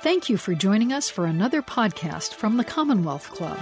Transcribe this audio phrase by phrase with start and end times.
[0.00, 3.58] Thank you for joining us for another podcast from the Commonwealth Club.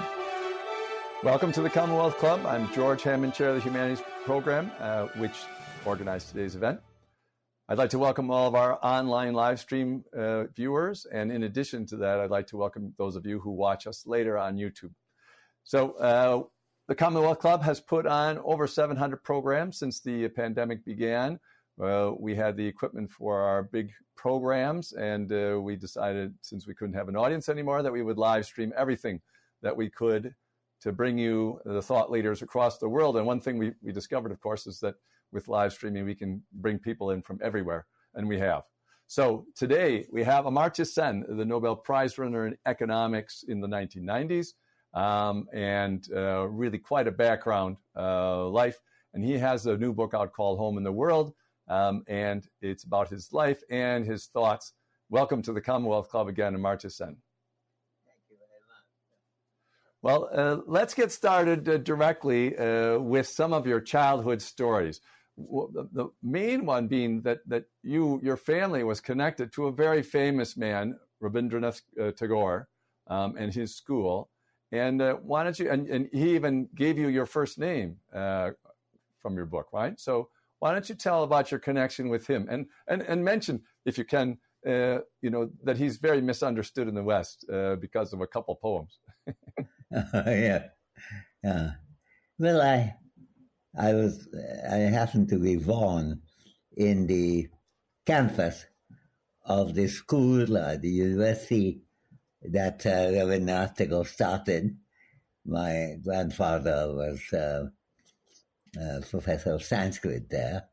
[1.22, 2.44] Welcome to the Commonwealth Club.
[2.44, 5.32] I'm George Hammond, Chair of the Humanities Program, uh, which
[5.86, 6.78] organized today's event.
[7.70, 11.06] I'd like to welcome all of our online live stream uh, viewers.
[11.10, 14.06] And in addition to that, I'd like to welcome those of you who watch us
[14.06, 14.92] later on YouTube.
[15.64, 16.42] So, uh,
[16.86, 21.40] the Commonwealth Club has put on over 700 programs since the pandemic began.
[21.82, 26.74] Uh, we had the equipment for our big programs, and uh, we decided, since we
[26.74, 29.20] couldn't have an audience anymore, that we would live stream everything
[29.62, 30.34] that we could
[30.80, 33.16] to bring you the thought leaders across the world.
[33.16, 34.94] And one thing we, we discovered, of course, is that
[35.32, 38.62] with live streaming, we can bring people in from everywhere, and we have.
[39.06, 44.54] So today we have Amartya Sen, the Nobel Prize winner in economics in the 1990s,
[44.94, 48.80] um, and uh, really quite a background uh, life.
[49.14, 51.32] And he has a new book out called Home in the World
[51.68, 54.72] um, and it's about his life and his thoughts.
[55.08, 57.16] Welcome to the Commonwealth Club again, Amartya Sen.
[58.04, 58.82] Thank you very much.
[60.02, 65.00] Well, uh, let's get started uh, directly uh, with some of your childhood stories.
[65.36, 70.02] The, the, main one being that that you your family was connected to a very
[70.02, 72.68] famous man, Rabindranath uh, Tagore,
[73.06, 74.30] um, and his school.
[74.72, 75.70] And uh, why don't you?
[75.70, 78.52] And, and, he even gave you your first name uh,
[79.20, 80.00] from your book, right?
[80.00, 83.98] So why don't you tell about your connection with him and and, and mention, if
[83.98, 88.20] you can, uh, you know, that he's very misunderstood in the West uh, because of
[88.20, 88.98] a couple poems.
[89.90, 90.64] yeah,
[91.42, 91.70] yeah.
[92.38, 92.94] Well, I
[93.78, 94.28] I was
[94.70, 96.22] I happened to be born
[96.76, 97.48] in the
[98.06, 98.64] campus
[99.44, 101.82] of the school, uh, the university
[102.42, 104.76] that uh, Tagore started.
[105.44, 107.66] My grandfather was uh,
[108.80, 110.64] uh, professor of Sanskrit there,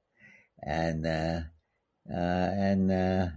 [0.61, 1.39] and uh,
[2.11, 3.27] uh, and uh,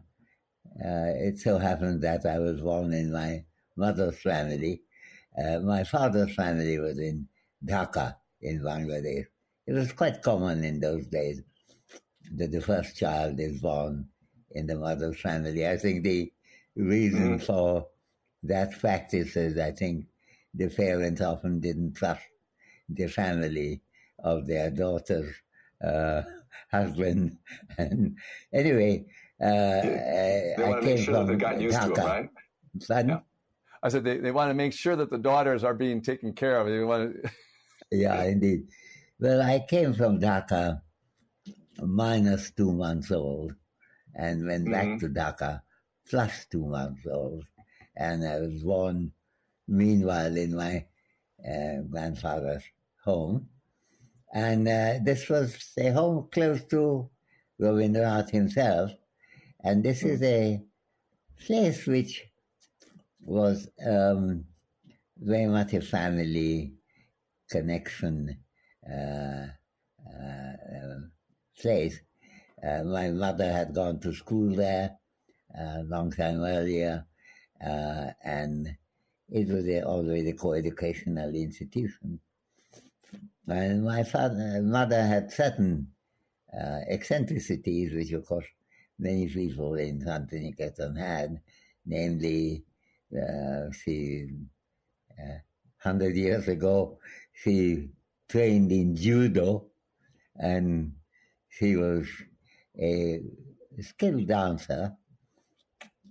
[0.81, 3.45] it so happened that I was born in my
[3.77, 4.83] mother's family.
[5.63, 7.29] my father's family was in
[7.65, 9.27] Dhaka in Bangladesh.
[9.67, 11.43] It was quite common in those days
[12.35, 14.09] that the first child is born
[14.53, 15.67] in the mother's family.
[15.67, 16.33] I think the
[16.77, 17.43] reason mm.
[17.43, 17.87] for
[18.43, 20.07] that practice is I think
[20.55, 22.23] the parents often didn't trust
[22.89, 23.83] the family
[24.19, 25.35] of their daughter's
[25.85, 26.23] uh,
[26.71, 27.37] husband.
[27.79, 28.17] And
[28.53, 29.05] anyway,
[29.41, 31.95] uh, they, they I came sure from they got used Dhaka.
[31.95, 33.07] To it, right?
[33.07, 33.21] Yeah.
[33.83, 36.59] I said they, they want to make sure that the daughters are being taken care
[36.59, 36.67] of.
[36.67, 37.31] They want to...
[37.93, 38.67] yeah, indeed.
[39.21, 40.81] Well, I came from Dhaka
[41.81, 43.55] minus two months old
[44.15, 44.73] and went mm-hmm.
[44.73, 45.61] back to Dhaka
[46.09, 47.45] plus two months old.
[47.97, 49.13] And I was born,
[49.69, 50.85] meanwhile, in my
[51.47, 52.65] uh, grandfather's
[53.05, 53.49] home.
[54.33, 57.11] And uh, this was a home close to
[57.61, 58.93] Rabindranath himself.
[59.65, 60.63] And this is a
[61.39, 62.25] place which
[63.21, 64.45] was um,
[65.19, 66.75] very much a family
[67.51, 68.39] connection
[68.89, 69.47] uh,
[70.09, 71.01] uh,
[71.61, 72.01] place.
[72.63, 74.97] Uh, my mother had gone to school there
[75.55, 77.07] a long time earlier,
[77.65, 78.77] uh, and
[79.29, 82.21] it was a, always a co-educational institution.
[83.49, 85.89] And my father, mother had certain
[86.53, 88.47] uh, eccentricities, which of course
[88.99, 91.41] many people in Santiniketan had,
[91.85, 92.65] namely,
[93.17, 94.27] uh, she,
[95.19, 95.39] uh,
[95.79, 96.99] hundred years ago,
[97.33, 97.91] she
[98.29, 99.67] trained in judo,
[100.35, 100.93] and
[101.49, 102.09] she was
[102.79, 103.21] a
[103.81, 104.93] skilled dancer,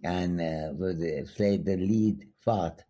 [0.04, 2.82] and uh, was, uh, the lead part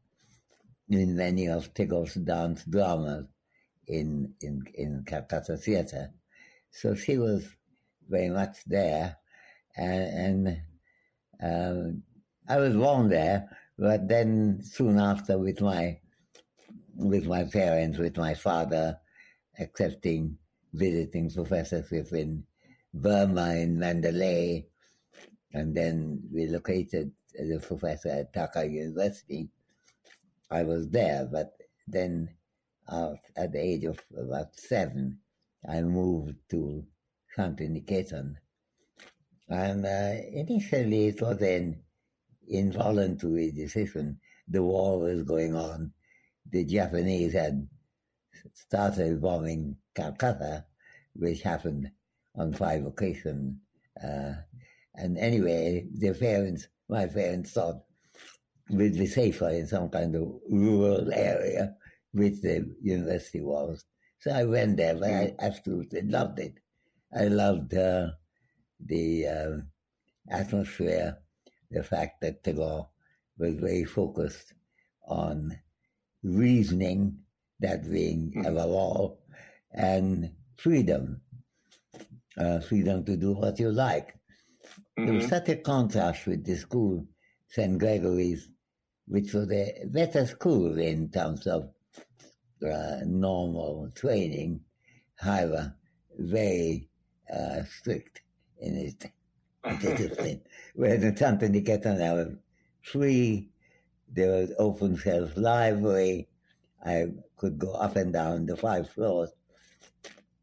[0.89, 3.25] in many of Tagore's dance dramas
[3.87, 6.11] in in in Calcutta Theatre.
[6.71, 7.47] So she was
[8.09, 9.17] very much there,
[9.77, 10.61] and, and
[11.41, 12.03] um,
[12.47, 13.49] I was born there.
[13.77, 15.99] But then soon after, with my
[16.95, 18.97] with my parents, with my father
[19.59, 20.37] accepting
[20.73, 22.43] visiting professorship in
[22.93, 24.67] Burma in Mandalay,
[25.53, 29.49] and then relocated as a professor at Dhaka University.
[30.51, 31.51] I was there, but
[31.87, 32.29] then
[32.87, 35.19] at the age of about seven,
[35.67, 36.85] I moved to
[37.35, 38.35] Shantiniketan.
[39.49, 41.81] And uh, initially it was an
[42.47, 44.19] involuntary decision.
[44.47, 45.91] The war was going on.
[46.51, 47.67] The Japanese had
[48.53, 50.65] started bombing Calcutta,
[51.13, 51.91] which happened
[52.35, 53.57] on five occasions.
[54.01, 54.33] Uh,
[54.95, 57.83] and anyway, the parents, my parents thought
[58.69, 61.75] we'd be safer in some kind of rural area
[62.15, 63.83] which the university was.
[64.19, 66.55] So I went there, but I absolutely loved it.
[67.15, 68.07] I loved uh,
[68.79, 69.51] the uh,
[70.29, 71.17] atmosphere,
[71.69, 72.89] the fact that Tagore
[73.37, 74.53] was very focused
[75.07, 75.59] on
[76.23, 77.17] reasoning,
[77.59, 79.19] that being above all,
[79.73, 81.21] and freedom,
[82.37, 84.15] uh, freedom to do what you like.
[84.97, 85.05] Mm-hmm.
[85.05, 85.29] There was mm-hmm.
[85.29, 87.05] such a contrast with the school,
[87.49, 87.77] St.
[87.77, 88.49] Gregory's,
[89.07, 91.74] which was a better school in terms of
[92.63, 94.61] uh, normal training,
[95.15, 95.75] however,
[96.17, 96.89] very
[97.33, 98.21] uh, strict
[98.59, 99.05] in its
[99.81, 100.41] discipline.
[100.73, 102.35] Whereas in Santiniketan, I was
[102.81, 103.49] free.
[104.11, 106.27] There was open shelf library.
[106.85, 107.07] I
[107.37, 109.31] could go up and down the five floors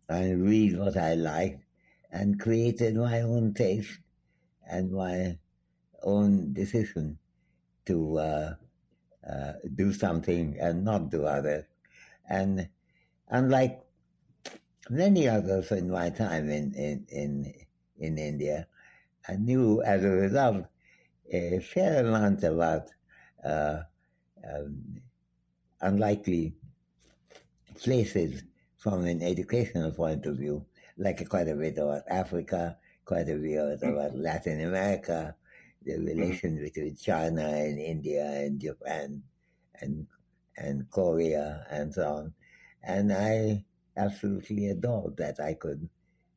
[0.08, 1.62] and read what I liked
[2.10, 3.98] and created my own taste
[4.68, 5.38] and my
[6.02, 7.18] own decision
[7.86, 8.54] to uh,
[9.28, 11.64] uh, do something and not do others.
[12.28, 12.68] And
[13.28, 13.84] unlike
[14.90, 17.54] many others in my time in, in, in,
[17.98, 18.66] in India,
[19.28, 20.66] I knew as a result
[21.32, 22.88] a fair amount about
[23.44, 23.82] uh,
[24.48, 25.00] um,
[25.80, 26.54] unlikely
[27.80, 28.42] places
[28.76, 30.64] from an educational point of view,
[30.98, 35.34] like quite a bit about Africa, quite a bit about Latin America,
[35.84, 36.62] the mm-hmm.
[36.62, 39.22] between China and India and Japan
[39.80, 40.06] and
[40.56, 42.34] and Korea and so on.
[42.82, 43.64] And I
[43.96, 45.88] absolutely adored that I could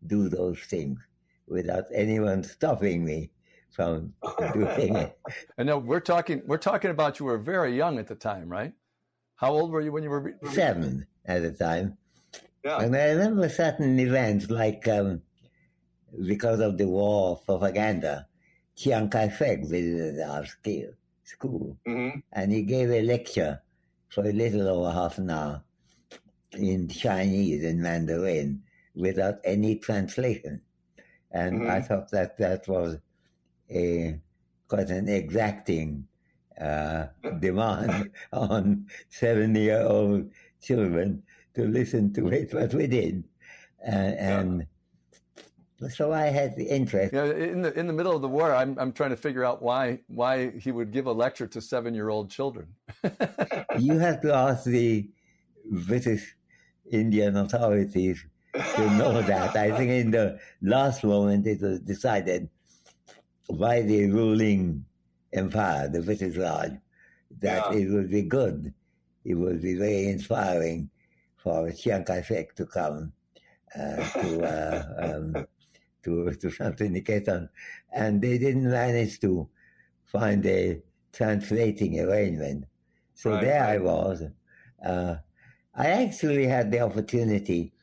[0.07, 0.99] do those things
[1.47, 3.31] without anyone stopping me
[3.71, 4.13] from
[4.53, 5.17] doing it.
[5.57, 8.73] And now we're talking we're talking about you were very young at the time, right?
[9.35, 11.97] How old were you when you were seven at the time?
[12.63, 12.79] Yeah.
[12.79, 15.21] And I remember certain events like um,
[16.25, 18.27] because of the war propaganda,
[18.75, 22.19] Chiang Kai-shek visited our school, mm-hmm.
[22.33, 23.61] and he gave a lecture
[24.09, 25.63] for a little over half an hour
[26.53, 28.61] in Chinese and Mandarin
[28.95, 30.61] without any translation.
[31.31, 31.71] And mm-hmm.
[31.71, 32.97] I thought that that was
[33.69, 34.19] a
[34.67, 36.07] quite an exacting
[36.59, 37.07] uh,
[37.39, 40.31] demand on seven-year-old
[40.61, 41.23] children
[41.53, 43.23] to listen to it, but we did,
[43.87, 44.67] uh, and
[45.89, 47.13] so I had the interest.
[47.13, 49.61] Know, in the in the middle of the war, I'm I'm trying to figure out
[49.61, 52.67] why why he would give a lecture to seven-year-old children.
[53.79, 55.09] you have to ask the
[55.69, 56.35] British
[56.91, 58.23] Indian authorities
[58.53, 59.55] to know that.
[59.55, 62.49] I think in the last moment it was decided
[63.51, 64.85] by the ruling
[65.33, 66.71] empire, the British Raj,
[67.39, 67.77] that yeah.
[67.77, 68.73] it would be good,
[69.23, 70.89] it would be very inspiring
[71.37, 73.11] for Chiang Kai-shek to come
[73.75, 75.47] uh, to, uh, um,
[76.05, 77.49] to, to Santiniketan.
[77.93, 79.47] And they didn't manage to
[80.05, 80.81] find a
[81.11, 82.65] translating arrangement.
[83.13, 83.75] So right, there right.
[83.75, 84.23] I was.
[84.83, 85.15] Uh,
[85.75, 87.73] I actually had the opportunity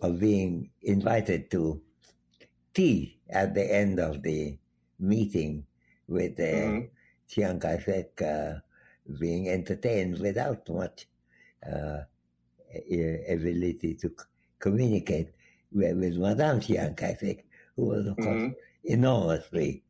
[0.00, 1.80] of being invited to
[2.74, 4.58] tea at the end of the
[4.98, 5.64] meeting
[6.08, 6.86] with uh, mm-hmm.
[7.28, 8.54] Chiang Kai-shek uh,
[9.18, 11.06] being entertained without much
[11.64, 12.00] uh,
[13.28, 14.24] ability to c-
[14.58, 15.30] communicate
[15.72, 17.44] with, with Madame Chiang Kai-shek,
[17.76, 18.52] who was, of course, mm-hmm.
[18.84, 19.82] enormously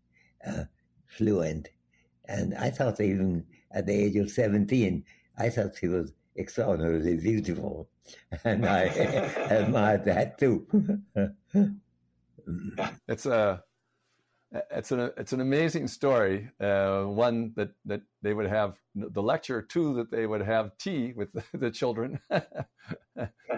[0.47, 0.65] uh,
[1.07, 1.69] fluent.
[2.29, 5.05] And I thought even at the age of 17,
[5.39, 7.89] I thought she was extraordinarily beautiful.
[8.45, 8.83] And I
[9.51, 10.65] admired that too.
[13.09, 13.65] it's a
[14.71, 16.49] it's an it's an amazing story.
[16.61, 19.61] Uh, one that that they would have the lecture.
[19.61, 22.21] Two that they would have tea with the, the children.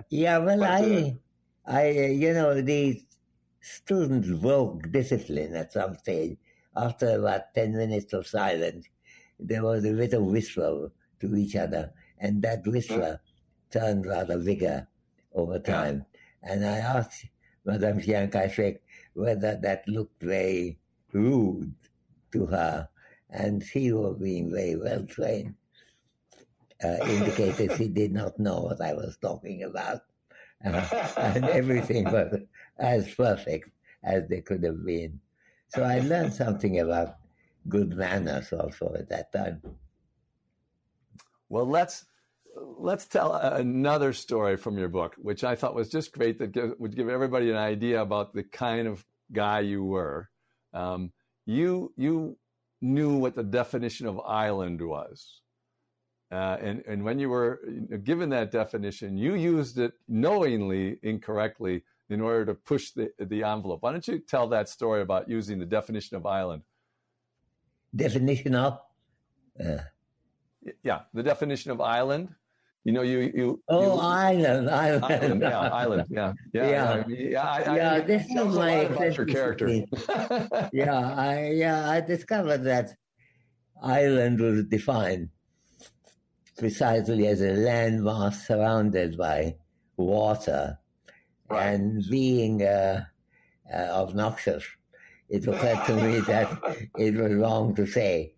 [0.08, 1.14] yeah, well, I,
[1.68, 3.02] I, you know, the
[3.60, 6.38] students broke discipline at some stage.
[6.74, 8.86] After about ten minutes of silence,
[9.38, 13.20] there was a little whisper to each other, and that whisper
[13.70, 14.88] turned rather bigger
[15.34, 16.06] over time.
[16.42, 16.52] Yeah.
[16.52, 17.26] And I asked
[17.66, 18.80] Madame Chiang Kai-shek
[19.12, 20.78] whether that looked very
[21.12, 21.74] rude
[22.32, 22.88] to her,
[23.28, 25.54] and she was being very well trained,
[26.82, 30.00] uh, indicated she did not know what I was talking about.
[30.64, 32.40] Uh, and everything was
[32.78, 33.70] as perfect
[34.04, 35.20] as they could have been.
[35.68, 37.16] So I learned something about
[37.68, 39.62] good manners also at that time.
[41.48, 42.06] Well, let's
[42.78, 46.38] let's tell another story from your book, which I thought was just great.
[46.38, 50.28] That give, would give everybody an idea about the kind of guy you were.
[50.72, 51.12] Um,
[51.46, 52.36] you you
[52.80, 55.40] knew what the definition of island was,
[56.30, 57.60] uh, and and when you were
[58.04, 63.82] given that definition, you used it knowingly incorrectly in order to push the the envelope.
[63.82, 66.62] Why don't you tell that story about using the definition of island?
[67.94, 68.78] Definition of.
[69.58, 69.78] Uh
[70.82, 72.28] yeah, the definition of island.
[72.84, 73.62] You know, you you.
[73.68, 77.04] Oh, you, island, island, island, yeah, island, yeah, yeah, yeah.
[77.08, 79.68] Yeah, I, yeah I, this is my your character.
[80.72, 82.94] yeah, I yeah I discovered that
[83.82, 85.30] island was defined
[86.58, 89.54] precisely as a landmass surrounded by
[89.96, 90.76] water
[91.48, 91.74] right.
[91.74, 93.04] and being uh,
[93.72, 94.64] uh, obnoxious.
[95.28, 96.50] It occurred to me that
[96.98, 98.34] it was wrong to say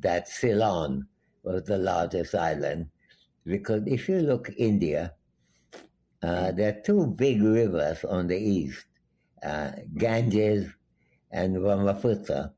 [0.00, 1.06] that Ceylon
[1.42, 2.88] was the largest island
[3.44, 5.14] because if you look India,
[6.22, 8.86] uh, there are two big rivers on the east,
[9.42, 10.66] uh, Ganges
[11.30, 12.52] and Brahmaputra.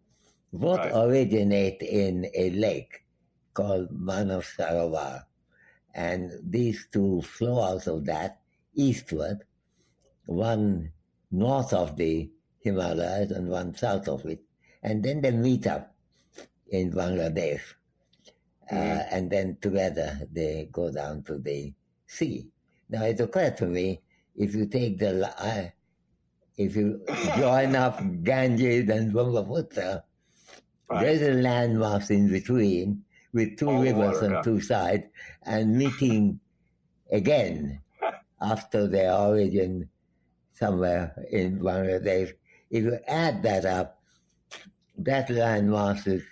[0.52, 0.92] Both right.
[0.94, 2.99] originate in a lake
[3.54, 5.24] called Manasarovar.
[5.94, 8.40] And these two flow out of that
[8.74, 9.44] eastward,
[10.26, 10.92] one
[11.30, 12.30] north of the
[12.60, 14.40] Himalayas and one south of it.
[14.82, 15.94] And then they meet up
[16.68, 17.60] in Bangladesh.
[18.70, 19.14] Uh, mm-hmm.
[19.16, 21.72] and then together they go down to the
[22.06, 22.46] sea.
[22.88, 24.00] Now it occurred to me
[24.36, 25.70] if you take the uh,
[26.56, 27.00] if you
[27.36, 30.04] join up Ganges and Brahmaputra,
[30.88, 31.02] right.
[31.02, 34.42] there's a landmass in between with two All rivers water, on yeah.
[34.42, 35.04] two sides
[35.44, 36.40] and meeting
[37.10, 37.80] again
[38.40, 39.88] after their origin
[40.52, 42.32] somewhere in Bangladesh.
[42.70, 44.00] If you add that up,
[44.98, 46.22] that landmass is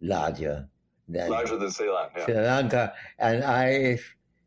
[0.00, 0.68] larger
[1.08, 2.24] than larger than Ceylon, yeah.
[2.24, 3.98] Sri Lanka, and I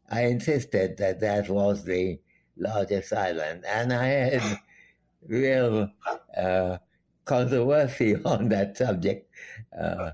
[0.09, 2.19] I insisted that that was the
[2.57, 4.59] largest island, and I had
[5.27, 5.89] real
[6.35, 6.77] uh,
[7.25, 9.29] controversy on that subject.
[9.79, 10.11] Uh,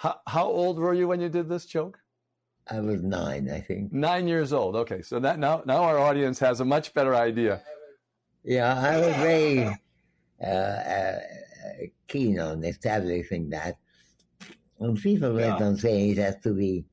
[0.00, 1.98] how, how old were you when you did this joke?
[2.70, 3.92] I was nine, I think.
[3.92, 4.74] Nine years old.
[4.74, 7.60] Okay, so that now now our audience has a much better idea.
[8.42, 9.78] Yeah, I was very
[10.42, 11.18] uh, uh,
[12.08, 13.76] keen on establishing that.
[14.76, 16.86] When people went on saying it has to be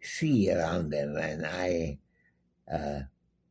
[0.00, 1.98] sea around them, and I
[2.72, 3.00] uh,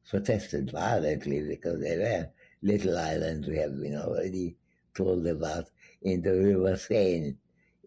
[0.10, 2.30] protested violently because there were
[2.62, 4.56] little islands we have been already
[4.96, 5.66] told about
[6.04, 7.36] in the River Seine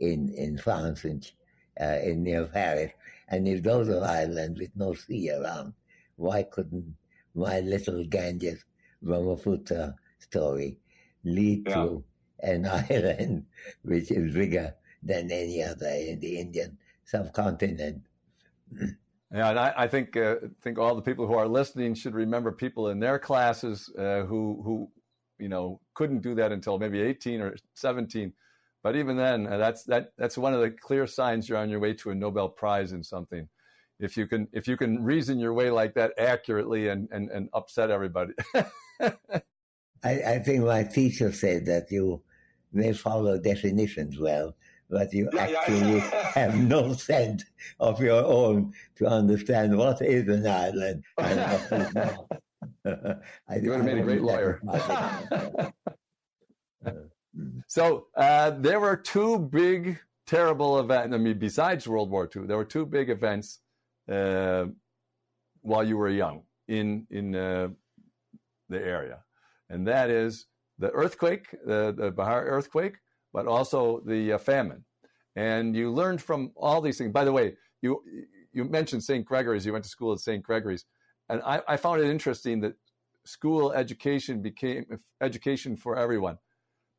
[0.01, 1.23] in, in France, in,
[1.81, 2.93] uh, in near Paris.
[3.29, 5.75] And if those are islands with no sea around,
[6.17, 6.97] why couldn't
[7.35, 8.65] my little Ganges
[9.03, 10.79] Brahmaputra story
[11.25, 11.75] lead yeah.
[11.75, 12.05] to
[12.41, 13.47] an island
[13.83, 18.03] which is bigger than any other in the Indian subcontinent?
[19.33, 22.51] Yeah, and I, I think uh, think all the people who are listening should remember
[22.51, 24.91] people in their classes uh, who who
[25.39, 28.33] you know couldn't do that until maybe 18 or 17.
[28.89, 31.79] But even then, uh, that's that that's one of the clear signs you're on your
[31.79, 33.47] way to a Nobel Prize in something.
[34.01, 37.51] If you can if you can reason your way like that accurately and and, and
[37.53, 38.33] upset everybody.
[39.03, 39.11] I,
[40.03, 42.23] I think my teacher said that you
[42.73, 44.57] may follow definitions well
[44.89, 46.01] but you actually
[46.35, 47.45] have no sense
[47.81, 52.27] of your own to understand what is an island and what is not.
[53.51, 54.63] I, you would have made a great lawyer.
[57.67, 61.15] So uh, there were two big, terrible events.
[61.15, 63.61] I mean, besides World War II, there were two big events
[64.11, 64.67] uh,
[65.63, 67.69] while you were young in in uh,
[68.69, 69.19] the area,
[69.71, 70.47] and that is
[70.79, 72.97] the earthquake, the, Bihar earthquake,
[73.33, 74.85] but also the uh, famine.
[75.37, 77.13] And you learned from all these things.
[77.13, 78.03] By the way, you
[78.53, 79.25] you mentioned St.
[79.25, 79.67] Gregory's.
[79.67, 80.43] You went to school at St.
[80.43, 80.85] Gregory's,
[81.29, 82.75] and I, I found it interesting that
[83.25, 84.87] school education became
[85.21, 86.39] education for everyone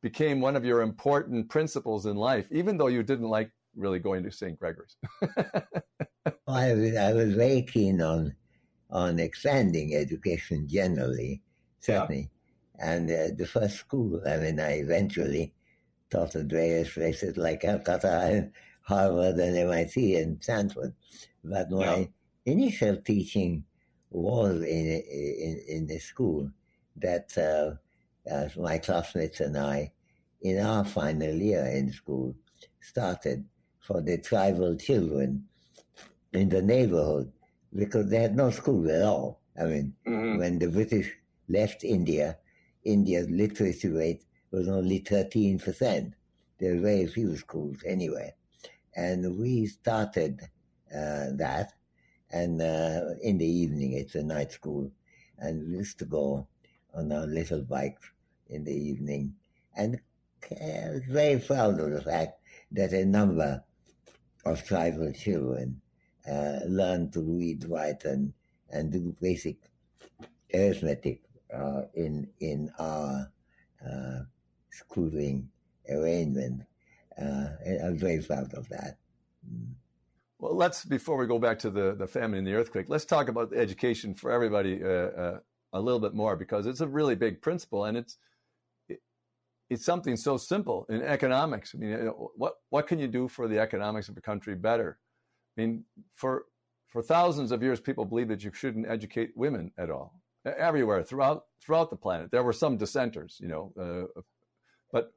[0.02, 4.22] became one of your important principles in life, even though you didn't like really going
[4.24, 4.58] to St.
[4.58, 4.96] Gregory's.
[6.48, 8.34] I, was, I was very keen on
[8.92, 11.40] on expanding education generally,
[11.78, 12.28] certainly.
[12.78, 12.92] Yeah.
[12.92, 15.52] And uh, the first school, I mean, I eventually
[16.10, 18.52] taught at various places like Calcutta and
[18.82, 20.94] Harvard and MIT and Stanford.
[21.44, 22.04] But my yeah.
[22.52, 23.64] initial teaching
[24.10, 26.50] was in, in, in the school
[26.96, 27.76] that uh,
[28.30, 29.92] uh, my classmates and I,
[30.42, 32.34] in our final year in school,
[32.80, 33.44] started
[33.80, 35.44] for the tribal children
[36.32, 37.32] in the neighborhood
[37.74, 39.40] because they had no school at all.
[39.60, 40.38] I mean, mm-hmm.
[40.38, 41.12] when the British
[41.48, 42.38] left India,
[42.84, 46.12] India's literacy rate was only 13%.
[46.58, 48.34] There were very few schools anyway.
[48.96, 50.40] And we started
[50.94, 51.72] uh, that.
[52.32, 54.90] And uh, in the evening, it's a night school.
[55.38, 56.46] And we used to go
[56.94, 58.10] on our little bikes
[58.50, 59.34] in the evening.
[59.76, 60.00] And
[60.50, 62.40] I very proud of the fact
[62.72, 63.62] that a number
[64.44, 65.80] of tribal children
[66.28, 68.32] uh, learned to read, write, and,
[68.70, 69.56] and do basic
[70.52, 71.22] arithmetic
[71.54, 73.30] uh, in in our
[73.84, 74.20] uh,
[74.70, 75.48] schooling
[75.88, 76.62] arrangement.
[77.20, 77.48] Uh,
[77.84, 78.98] I'm very proud of that.
[79.48, 79.74] Mm.
[80.38, 83.28] Well, let's before we go back to the the famine and the earthquake, let's talk
[83.28, 85.40] about education for everybody uh, uh,
[85.72, 88.18] a little bit more because it's a really big principle, and it's it,
[89.70, 91.74] it's something so simple in economics.
[91.74, 91.92] I mean,
[92.36, 94.98] what what can you do for the economics of a country better?
[95.56, 96.46] I mean, for
[96.88, 101.44] for thousands of years, people believed that you shouldn't educate women at all, everywhere throughout
[101.62, 102.32] throughout the planet.
[102.32, 104.20] There were some dissenters, you know, uh,
[104.92, 105.12] but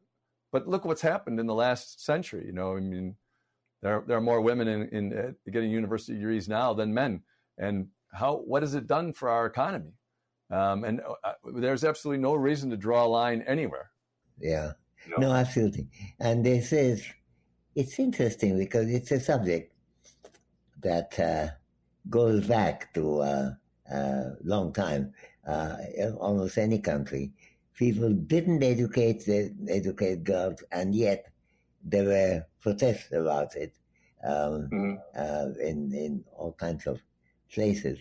[0.52, 2.46] but look what's happened in the last century.
[2.46, 3.16] You know, I mean,
[3.82, 7.24] there there are more women in, in uh, getting university degrees now than men,
[7.58, 9.94] and how what has it done for our economy?
[10.52, 13.90] Um, and uh, there's absolutely no reason to draw a line anywhere.
[14.44, 14.74] Yeah,
[15.08, 15.88] no, no absolutely.
[16.20, 17.04] And this is
[17.76, 19.74] it's interesting because it's a subject
[20.82, 21.48] that uh,
[22.10, 23.58] goes back to a
[23.90, 25.14] uh, uh, long time.
[25.48, 25.78] Uh,
[26.20, 27.32] almost any country,
[27.74, 29.28] people didn't educate
[29.70, 31.32] educate girls, and yet
[31.84, 33.74] there were protests about it
[34.24, 34.94] um, mm-hmm.
[35.18, 37.00] uh, in in all kinds of
[37.54, 38.00] places.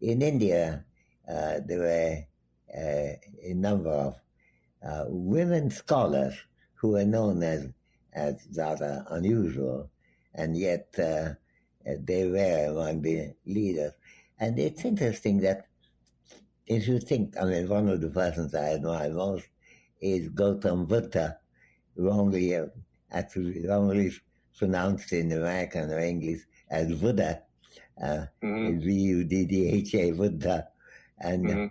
[0.00, 0.84] In India,
[1.28, 2.16] uh, there were
[2.76, 4.16] uh, a number of
[4.86, 6.34] uh, women scholars
[6.74, 7.68] who were known as
[8.14, 9.90] as rather unusual,
[10.34, 11.30] and yet uh,
[11.84, 13.92] they were among the leaders.
[14.38, 15.66] And it's interesting that
[16.66, 19.46] if you think, I mean, one of the persons I admire most
[20.00, 21.38] is Gautam Buddha,
[21.96, 22.58] wrongly,
[23.10, 24.12] actually wrongly
[24.58, 27.42] pronounced in American or English as Buddha,
[28.02, 28.80] uh, mm-hmm.
[28.80, 30.68] V-U-D-D-H-A, Buddha.
[31.18, 31.66] And mm-hmm.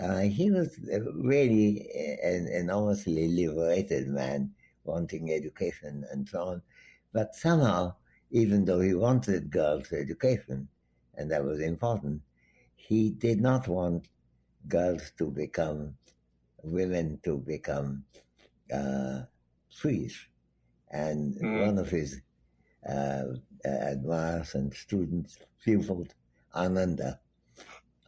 [0.00, 0.78] Uh, he was
[1.14, 1.88] really
[2.22, 4.50] an enormously liberated man,
[4.84, 6.62] wanting education and so on.
[7.12, 7.94] But somehow,
[8.30, 10.68] even though he wanted girls' education,
[11.16, 12.20] and that was important,
[12.74, 14.08] he did not want
[14.68, 15.94] girls to become,
[16.62, 18.04] women to become
[18.72, 19.20] uh,
[19.80, 20.26] priests.
[20.90, 21.66] And mm.
[21.66, 22.20] one of his
[22.88, 23.24] uh,
[23.64, 26.08] admirers and students, pupils,
[26.54, 27.18] Ananda,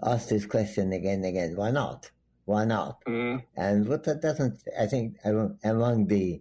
[0.02, 1.56] asked this question again and again.
[1.56, 2.10] Why not?
[2.44, 3.04] Why not?
[3.06, 3.42] Mm.
[3.56, 6.40] And Buddha doesn't, I think, among the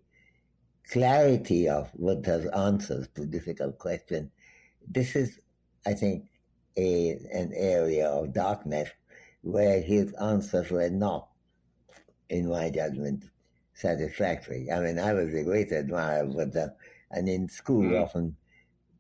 [0.91, 4.29] clarity of Buddha's answers to difficult questions,
[4.87, 5.39] this is,
[5.85, 6.25] I think,
[6.77, 8.89] a, an area of darkness
[9.41, 11.29] where his answers were not,
[12.29, 13.24] in my judgment,
[13.74, 14.72] satisfactory.
[14.72, 16.74] I mean, I was a great admirer of Buddha,
[17.11, 18.03] and in school mm.
[18.03, 18.35] often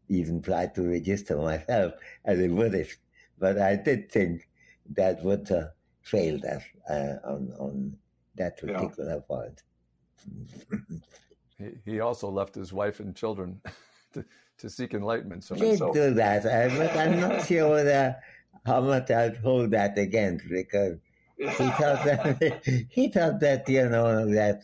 [0.09, 2.97] even tried to register myself as a Buddhist.
[3.37, 4.47] But I did think
[4.95, 7.97] that Buddha failed us uh, on, on
[8.35, 9.19] that particular yeah.
[9.27, 9.63] point.
[11.57, 13.59] he, he also left his wife and children
[14.13, 14.23] to,
[14.57, 15.43] to seek enlightenment.
[15.43, 15.93] So did so.
[15.93, 18.15] do that, uh, but I'm not sure whether
[18.65, 20.97] how much I'd hold that against because
[21.37, 24.63] he thought that he thought that you know that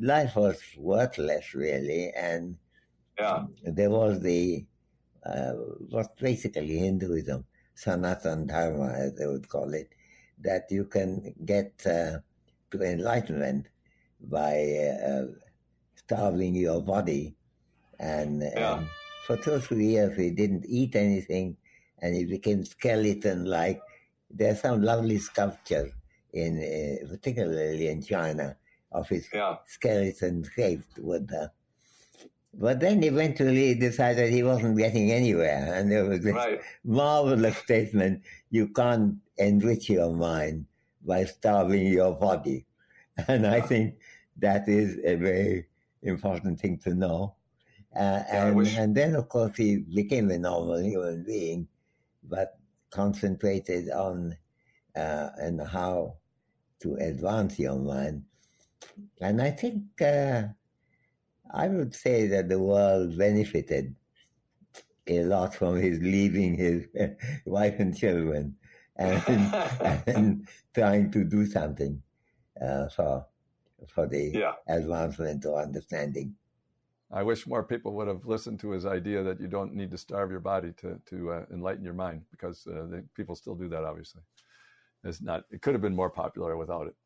[0.00, 2.56] life was worthless really, and
[3.18, 3.44] yeah.
[3.64, 4.64] there was the
[5.26, 5.52] uh,
[5.90, 9.90] was basically Hinduism, Sanatan Dharma as they would call it,
[10.40, 12.18] that you can get uh,
[12.70, 13.66] to enlightenment
[14.20, 15.26] by uh,
[15.96, 17.34] starving your body,
[17.98, 18.78] and, yeah.
[18.78, 18.88] and
[19.26, 21.56] for two or three years he didn't eat anything
[22.00, 23.80] and he became skeleton like.
[24.30, 25.92] There's some lovely sculptures
[26.32, 28.56] in, uh, particularly in China,
[28.92, 29.56] of his yeah.
[29.66, 31.50] skeleton shaped with the.
[32.58, 36.60] But then eventually he decided he wasn't getting anywhere, and there was this right.
[36.84, 40.66] marvelous statement: "You can't enrich your mind
[41.04, 42.66] by starving your body,"
[43.28, 43.98] and I think
[44.38, 45.66] that is a very
[46.02, 47.34] important thing to know.
[47.94, 48.76] Uh, yeah, and, wish...
[48.76, 51.68] and then, of course, he became a normal human being
[52.28, 52.58] but
[52.90, 54.36] concentrated on
[54.96, 56.14] uh, and how
[56.80, 58.22] to advance your mind.
[59.20, 60.44] And I think uh,
[61.54, 63.94] I would say that the world benefited
[65.06, 66.86] a lot from his leaving his
[67.44, 68.56] wife and children
[68.96, 69.22] and,
[70.06, 72.02] and trying to do something
[72.60, 73.26] uh, for
[73.88, 74.52] for the yeah.
[74.68, 76.34] advancement of understanding.
[77.12, 79.98] I wish more people would have listened to his idea that you don't need to
[79.98, 83.68] starve your body to to uh, enlighten your mind, because uh, they, people still do
[83.68, 83.84] that.
[83.84, 84.22] Obviously,
[85.04, 85.44] it's not.
[85.50, 86.96] It could have been more popular without it.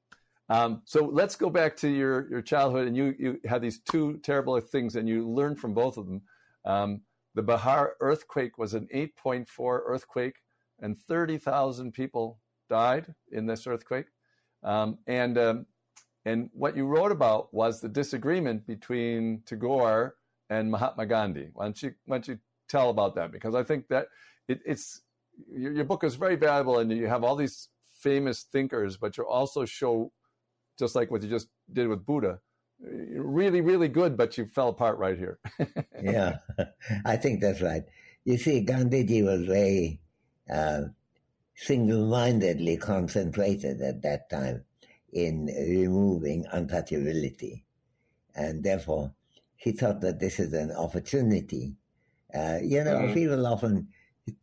[0.48, 4.18] Um, so let's go back to your your childhood, and you you had these two
[4.22, 6.22] terrible things, and you learned from both of them.
[6.64, 7.02] Um,
[7.34, 9.46] the Bihar earthquake was an 8.4
[9.86, 10.36] earthquake,
[10.80, 14.06] and 30,000 people died in this earthquake.
[14.64, 15.66] Um, and um,
[16.28, 20.16] and what you wrote about was the disagreement between Tagore
[20.50, 21.48] and Mahatma Gandhi.
[21.54, 23.32] Why don't you, why don't you tell about that?
[23.32, 24.08] Because I think that
[24.46, 25.00] it, it's
[25.50, 27.68] your, your, book is very valuable, and you have all these
[28.00, 30.12] famous thinkers, but you also show,
[30.78, 32.40] just like what you just did with Buddha,
[32.80, 35.38] really, really good, but you fell apart right here.
[36.02, 36.38] yeah,
[37.04, 37.84] I think that's right.
[38.24, 40.00] You see, Gandhiji was very
[40.52, 40.82] uh,
[41.56, 44.64] single-mindedly concentrated at that time
[45.12, 47.62] in removing untouchability.
[48.34, 49.12] And therefore,
[49.56, 51.74] he thought that this is an opportunity.
[52.32, 53.14] Uh, you know, mm-hmm.
[53.14, 53.88] people often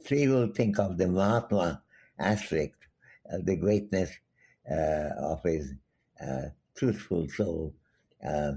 [0.04, 1.82] people think of the Mahatma
[2.20, 2.76] aspect
[3.30, 4.12] of the greatness
[4.70, 5.74] uh, of his
[6.22, 7.74] uh, truthful soul
[8.26, 8.54] uh,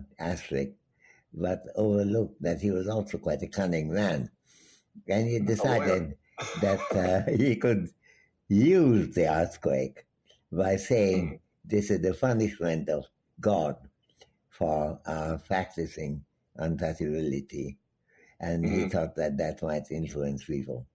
[1.34, 4.30] but overlooked that he was also quite a cunning man.
[5.06, 7.90] And he decided oh, that uh, he could
[8.48, 10.06] use the earthquake
[10.50, 11.36] by saying, mm-hmm.
[11.68, 13.04] This is the punishment of
[13.40, 13.76] God
[14.48, 16.24] for our practicing
[16.58, 17.76] untouchability.
[18.40, 18.74] And mm-hmm.
[18.84, 20.86] he thought that that might influence people.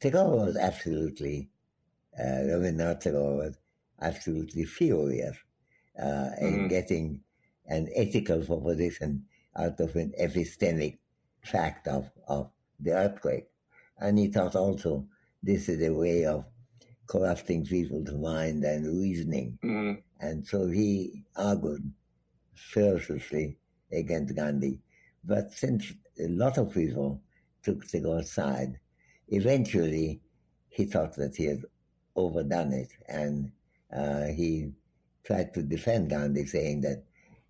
[0.00, 1.50] Tagore was absolutely,
[2.18, 3.58] uh, Rabindranath Tagore was
[4.00, 5.36] absolutely furious
[6.00, 6.46] uh, mm-hmm.
[6.46, 7.20] in getting
[7.66, 9.24] an ethical proposition
[9.56, 10.98] out of an epistemic
[11.42, 13.46] fact of, of the earthquake.
[13.98, 15.06] And he thought also
[15.42, 16.44] this is a way of
[17.06, 19.58] corrupting people's mind and reasoning.
[19.62, 20.00] Mm-hmm.
[20.20, 21.92] And so he argued
[22.54, 23.58] ferociously
[23.92, 24.80] against Gandhi.
[25.22, 27.20] But since a lot of people
[27.62, 28.78] took the Tagore's side,
[29.28, 30.20] eventually
[30.68, 31.62] he thought that he had
[32.16, 32.90] overdone it.
[33.08, 33.52] And
[33.94, 34.72] uh, he
[35.24, 37.02] tried to defend Gandhi, saying that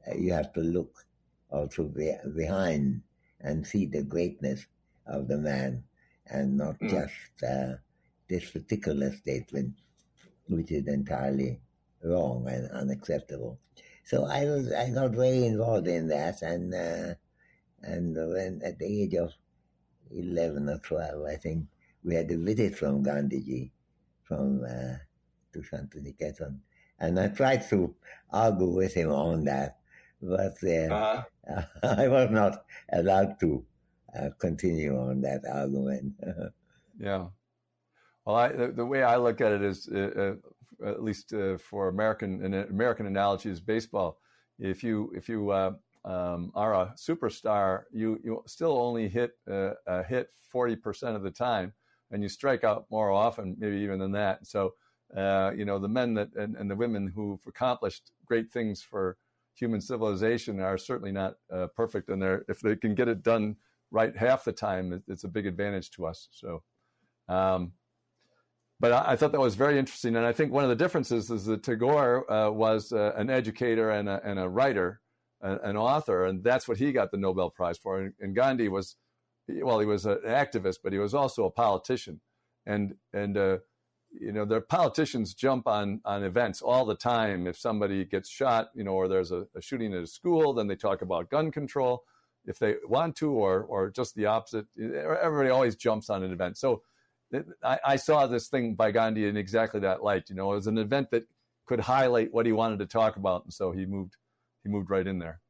[0.07, 1.05] uh, you have to look
[1.51, 3.03] also be- behind
[3.41, 4.67] and see the greatness
[5.07, 5.83] of the man
[6.29, 6.91] and not mm.
[6.91, 7.75] just uh,
[8.29, 9.75] this particular statement,
[10.49, 11.61] which is entirely
[12.03, 13.59] wrong and unacceptable.
[14.05, 17.15] So I was I got very involved in that, and uh,
[17.83, 19.33] and when at the age of
[20.11, 21.67] eleven or twelve, I think
[22.05, 23.71] we had a visit from Gandhiji
[24.23, 24.97] from uh,
[25.53, 26.59] to Shantiniketan,
[27.07, 27.95] and I tried to
[28.31, 29.79] argue with him on that,
[30.23, 31.63] but uh, uh-huh.
[31.83, 33.65] I was not allowed to
[34.19, 36.15] uh, continue on that argument.
[36.99, 37.27] yeah.
[38.25, 40.35] Well, I, the, the, way I look at it is, uh,
[40.83, 44.19] uh, at least uh, for American an American analogy is baseball.
[44.59, 45.73] If you if you uh,
[46.05, 51.23] um, are a superstar, you you still only hit uh, a hit forty percent of
[51.23, 51.73] the time,
[52.11, 54.47] and you strike out more often, maybe even than that.
[54.47, 54.75] So,
[55.17, 59.17] uh, you know, the men that and, and, the women who've accomplished great things for
[59.55, 61.35] human civilization are certainly not
[61.77, 63.57] perfect, and they're if they can get it done
[63.91, 66.29] right half the time, it's a big advantage to us.
[66.33, 66.63] So.
[67.29, 67.73] Um,
[68.81, 70.17] but I, I, thought that was very interesting.
[70.17, 73.91] And I think one of the differences is that Tagore uh, was uh, an educator
[73.91, 75.01] and a, and a writer,
[75.41, 78.01] an author, and that's what he got the Nobel Prize for.
[78.01, 78.97] And, and, Gandhi was,
[79.49, 82.21] well, he was an activist, but he was also a politician.
[82.67, 83.59] And, and uh,
[84.21, 87.47] you know, the politicians jump on, on events all the time.
[87.47, 90.67] If somebody gets shot, you know, or there's a, a shooting at a school, then
[90.67, 92.05] they talk about gun control
[92.47, 94.67] if they want to, or, or just the opposite.
[94.79, 96.59] Everybody always jumps on an event.
[96.59, 96.83] So,
[97.63, 100.29] I, I, saw this thing by Gandhi in exactly that light.
[100.29, 101.25] You know, it was an event that
[101.67, 104.17] could highlight what he wanted to talk about, and so he moved
[104.63, 105.41] he moved right in there.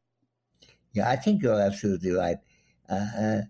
[0.93, 2.39] Yeah, I think you're absolutely right.
[2.89, 3.41] Uh, uh,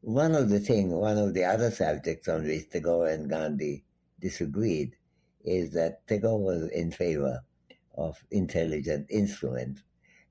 [0.00, 3.83] one of the things, one of the other subjects on which Tagore and Gandhi
[4.24, 4.96] disagreed
[5.44, 7.44] is that Tagore was in favor
[7.96, 9.82] of intelligent instruments,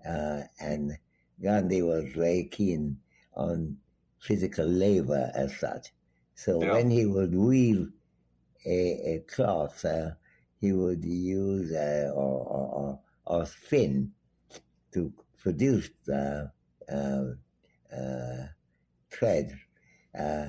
[0.05, 0.97] uh, and
[1.41, 2.97] Gandhi was very keen
[3.35, 3.77] on
[4.19, 5.93] physical labor as such.
[6.33, 6.73] So yeah.
[6.73, 7.87] when he would weave
[8.65, 8.79] a,
[9.13, 10.11] a cloth, uh,
[10.59, 14.11] he would use uh, or, or, or, spin
[14.93, 16.51] to produce the
[16.89, 17.25] uh,
[17.95, 18.47] uh
[19.11, 19.59] thread.
[20.17, 20.47] Uh,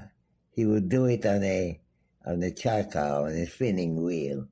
[0.52, 1.80] he would do it on a
[2.26, 4.46] on the charkha, on the spinning wheel,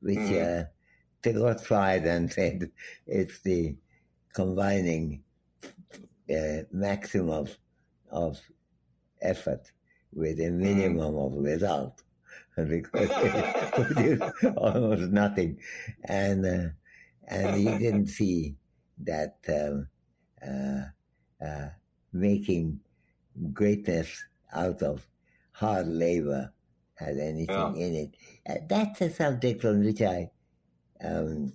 [0.00, 0.68] which mm.
[1.22, 2.70] uh, tried and said
[3.06, 3.74] it's the
[4.34, 5.22] combining
[6.30, 7.46] uh, maximum
[8.10, 8.40] of,
[9.22, 9.72] effort
[10.12, 12.02] with a minimum of result
[12.56, 15.58] because it produced almost nothing.
[16.04, 16.68] And, uh,
[17.26, 18.54] and he didn't see
[18.98, 19.88] that um,
[20.46, 21.68] uh, uh,
[22.12, 22.80] making
[23.52, 25.06] greatness out of
[25.52, 26.52] hard labor
[26.94, 27.86] had anything yeah.
[27.86, 28.14] in it.
[28.48, 30.30] Uh, that's a subject on which I
[31.02, 31.52] um,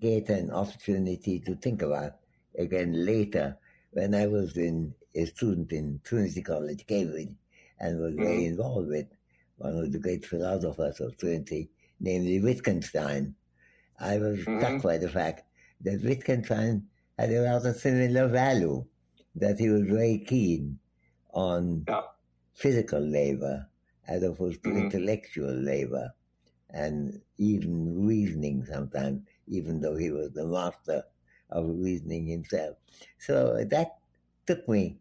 [0.00, 2.16] get an opportunity to think about
[2.58, 3.56] again later
[3.92, 7.34] when I was in a student in Trinity College, Cambridge,
[7.80, 8.46] and was very mm-hmm.
[8.46, 9.06] involved with
[9.56, 13.34] one of the great philosophers of Trinity, namely Wittgenstein.
[13.98, 14.58] I was mm-hmm.
[14.58, 15.44] struck by the fact
[15.80, 16.86] that Wittgenstein
[17.18, 18.84] had a rather similar value,
[19.36, 20.78] that he was very keen
[21.32, 22.02] on yeah.
[22.54, 23.66] physical labor
[24.08, 24.86] as opposed to mm-hmm.
[24.86, 26.12] intellectual labor
[26.70, 31.02] and even reasoning sometimes, even though he was the master
[31.50, 32.76] of reasoning himself.
[33.18, 33.98] So that
[34.46, 34.98] took me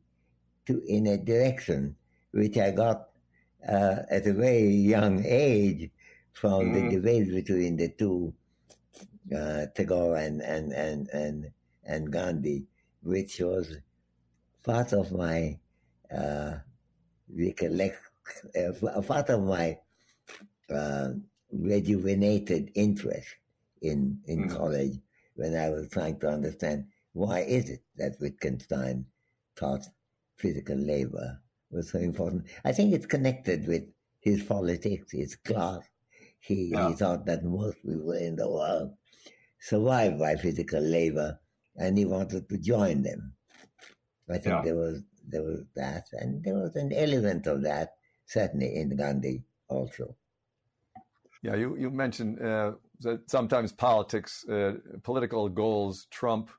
[0.68, 1.96] to in a direction
[2.32, 3.10] which I got
[3.68, 5.90] uh, at a very young age
[6.34, 6.74] from mm.
[6.74, 8.34] the debate between the two
[9.36, 11.52] uh, Tagore and, and, and, and,
[11.86, 12.66] and Gandhi,
[13.02, 13.78] which was
[14.64, 15.58] part of my
[16.16, 16.56] uh,
[17.34, 17.98] recollect,
[18.56, 19.78] uh, part of my
[20.70, 21.10] uh,
[21.52, 23.28] rejuvenated interest
[23.82, 24.58] in, in mm.
[24.58, 25.00] college
[25.36, 29.06] when I was trying to understand why is it that Wittgenstein
[29.56, 29.86] thought
[30.38, 31.40] physical labor
[31.72, 32.46] was so important.
[32.64, 33.84] I think it's connected with
[34.22, 35.82] his politics, his class.
[36.40, 36.90] He, yeah.
[36.90, 38.94] he thought that most people in the world
[39.60, 41.40] survived by physical labor,
[41.78, 43.34] and he wanted to join them.
[44.30, 44.62] I think yeah.
[44.64, 47.94] there was there was that, and there was an element of that
[48.26, 50.16] certainly in Gandhi also.
[51.44, 56.50] Yeah, you you mentioned uh, that sometimes politics, uh, political goals trump,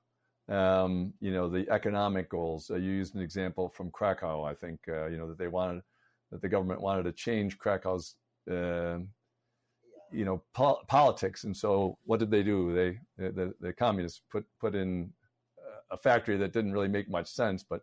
[0.48, 2.70] um, you know, the economic goals.
[2.70, 5.82] Uh, you used an example from Krakow, I think, uh, you know, that they wanted
[6.30, 8.16] that the government wanted to change Krakow's,
[8.50, 8.98] uh,
[10.12, 12.72] you know, po- politics, and so what did they do?
[12.72, 15.12] They the, the communists put put in
[15.90, 17.80] a factory that didn't really make much sense, but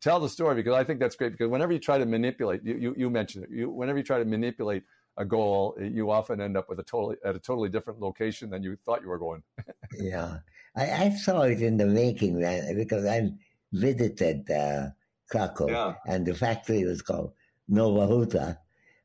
[0.00, 1.32] tell the story because I think that's great.
[1.32, 3.50] Because whenever you try to manipulate, you, you, you mentioned it.
[3.50, 4.82] You, whenever you try to manipulate
[5.16, 8.62] a goal, you often end up with a totally at a totally different location than
[8.62, 9.42] you thought you were going.
[9.98, 10.38] yeah,
[10.76, 12.40] I, I, saw it in the making
[12.74, 13.30] because I
[13.72, 14.88] visited uh,
[15.30, 15.94] Krakow, yeah.
[16.06, 17.32] and the factory was called
[17.70, 18.58] Nowa Huta,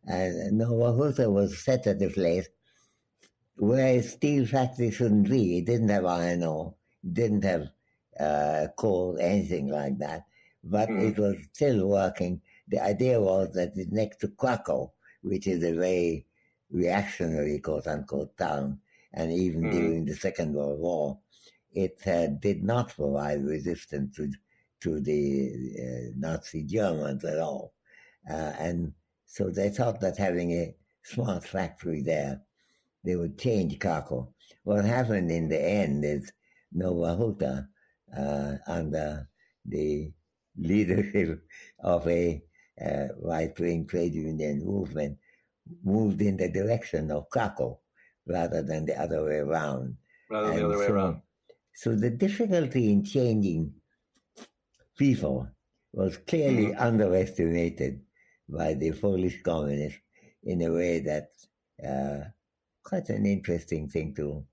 [0.08, 2.48] and Nowa Huta was set at a place
[3.58, 5.60] where a steel factory shouldn't be.
[5.60, 6.74] It didn't have iron ore,
[7.14, 7.70] didn't have
[8.20, 10.24] uh, coal, anything like that
[10.64, 11.10] but mm.
[11.10, 12.42] it was still working.
[12.68, 14.92] The idea was that it's next to Krakow,
[15.22, 16.26] which is a very
[16.72, 18.80] reactionary, quote unquote, town,
[19.14, 19.72] and even mm.
[19.72, 21.20] during the Second World War,
[21.74, 24.32] it uh, did not provide resistance to,
[24.82, 27.74] to the uh, Nazi Germans at all.
[28.30, 28.94] Uh, and
[29.26, 32.42] so they thought that having a smart factory there,
[33.04, 34.28] they would change Krakow.
[34.64, 36.32] What happened in the end is
[36.76, 37.68] Nowa Huta,
[38.16, 39.28] uh, under
[39.66, 40.12] the
[40.58, 41.42] leadership
[41.84, 42.42] of a
[42.84, 45.18] uh, right-wing trade union movement
[45.84, 47.78] moved in the direction of Krakow
[48.28, 49.98] rather than the other way around.
[50.30, 51.22] Rather than the other so, way around.
[51.76, 53.74] So the difficulty in changing
[54.98, 55.48] people
[55.94, 56.82] was clearly mm-hmm.
[56.82, 58.02] underestimated
[58.48, 60.00] by the Polish communists
[60.44, 61.30] in a way that
[61.86, 62.30] uh,
[62.84, 64.46] quite an interesting thing to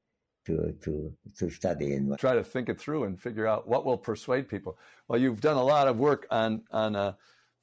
[0.47, 3.99] to to to study and try to think it through and figure out what will
[3.99, 4.79] persuade people.
[5.09, 7.13] Well, you've done a lot of work on on uh,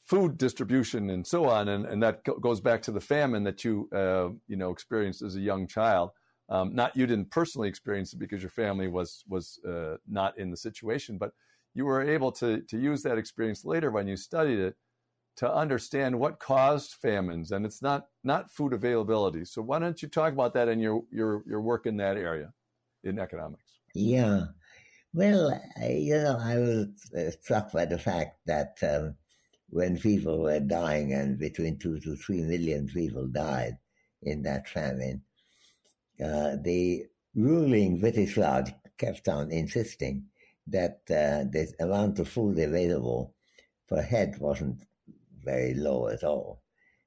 [0.03, 3.89] food distribution and so on, and, and that goes back to the famine that you
[3.93, 6.11] uh, you know experienced as a young child.
[6.49, 10.51] Um, not you didn't personally experience it because your family was was uh, not in
[10.51, 11.31] the situation, but
[11.73, 14.75] you were able to to use that experience later when you studied it
[15.35, 19.45] to understand what caused famines, and it's not not food availability.
[19.45, 22.53] So why don't you talk about that in your your your work in that area?
[23.03, 23.63] In economics.
[23.93, 24.45] Yeah.
[25.13, 29.15] Well, you know, I was uh, struck by the fact that um,
[29.69, 33.77] when people were dying, and between two to three million people died
[34.23, 35.21] in that famine,
[36.23, 40.25] uh, the ruling British Raj kept on insisting
[40.67, 43.33] that uh, the amount of food available
[43.87, 44.83] per head wasn't
[45.43, 46.61] very low at all.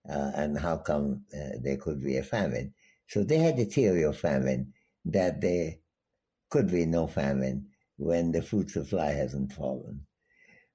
[0.09, 2.73] Uh, and how come uh, there could be a famine?
[3.09, 4.73] So they had a theory of famine
[5.05, 5.81] that they
[6.51, 10.01] could be no famine when the food supply hasn't fallen.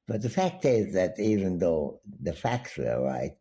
[0.07, 3.31] But the fact is that even though the facts were right,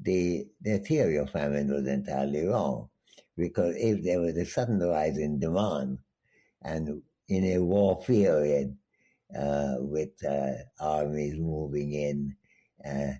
[0.00, 2.88] the, the theory of famine was entirely wrong.
[3.36, 5.98] Because if there was a sudden rise in demand,
[6.62, 8.76] and in a war period,
[9.36, 12.36] uh, with uh, armies moving in,
[12.88, 13.14] uh,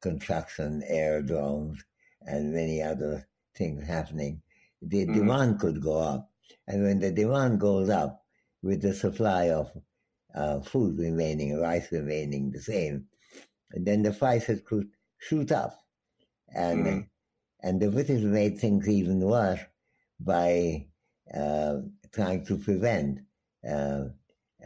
[0.00, 1.82] construction, aerodromes,
[2.22, 4.40] and many other things happening,
[4.82, 5.14] the mm-hmm.
[5.14, 6.30] demand could go up.
[6.66, 8.22] And when the demand goes up
[8.62, 9.70] with the supply of
[10.34, 13.06] uh, food remaining, rice remaining the same,
[13.70, 15.78] then the prices could shoot up.
[16.54, 17.00] And, mm-hmm.
[17.62, 19.60] and the British made things even worse
[20.20, 20.86] by
[21.32, 21.78] uh,
[22.12, 23.20] trying to prevent
[23.68, 24.04] uh,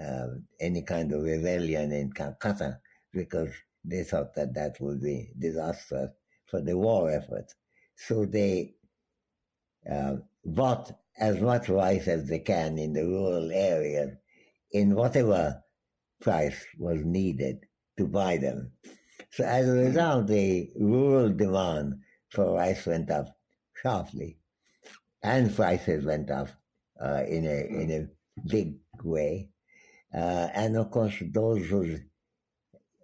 [0.00, 0.26] uh,
[0.60, 2.78] any kind of rebellion in Calcutta
[3.12, 3.50] because
[3.84, 6.10] they thought that that would be disastrous
[6.46, 7.52] for the war effort.
[7.96, 8.74] So they
[9.90, 14.16] uh, bought as much rice as they can in the rural areas
[14.72, 15.62] in whatever
[16.20, 17.58] price was needed
[17.98, 18.72] to buy them.
[19.32, 21.94] So as a result, the rural demand
[22.30, 23.26] for rice went up
[23.82, 24.38] sharply,
[25.22, 26.48] and prices went up
[27.00, 29.50] uh, in a in a big way.
[30.12, 32.00] Uh, and of course, those whose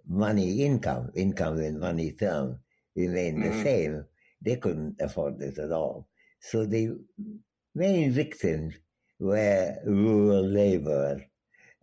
[0.09, 2.57] money income, income in money terms,
[2.97, 3.59] remained mm-hmm.
[3.59, 4.05] the same,
[4.43, 6.09] they couldn't afford this at all.
[6.41, 6.99] So the
[7.77, 8.75] main victims
[9.21, 11.21] were rural laborers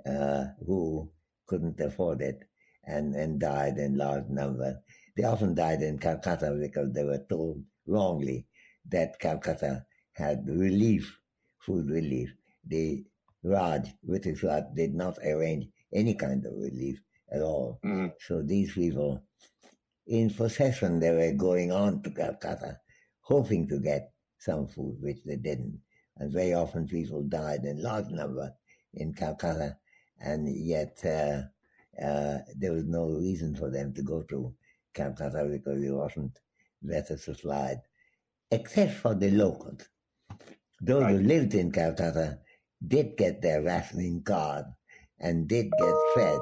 [0.07, 1.09] uh, who
[1.45, 2.43] couldn't afford it
[2.85, 4.75] and, and died in large numbers.
[5.15, 8.47] They often died in Calcutta because they were told wrongly
[8.89, 11.15] that Calcutta had relief,
[11.59, 12.33] food relief.
[12.65, 13.05] The
[13.43, 16.99] Raj, British Raj, did not arrange any kind of relief
[17.31, 17.79] at all.
[17.85, 18.07] Mm-hmm.
[18.19, 19.23] So these people,
[20.07, 22.79] in procession, they were going on to Calcutta,
[23.21, 24.12] hoping to get
[24.43, 25.79] some food, which they didn't.
[26.17, 28.53] And very often people died in large number
[28.93, 29.77] in Calcutta,
[30.19, 31.41] and yet uh,
[32.01, 34.53] uh, there was no reason for them to go to
[34.93, 36.39] Calcutta because it wasn't
[36.81, 37.81] better supplied,
[38.51, 39.89] except for the locals.
[40.81, 41.15] Those right.
[41.15, 42.39] who lived in Calcutta
[42.85, 44.65] did get their rationing card
[45.19, 46.39] and did get fed,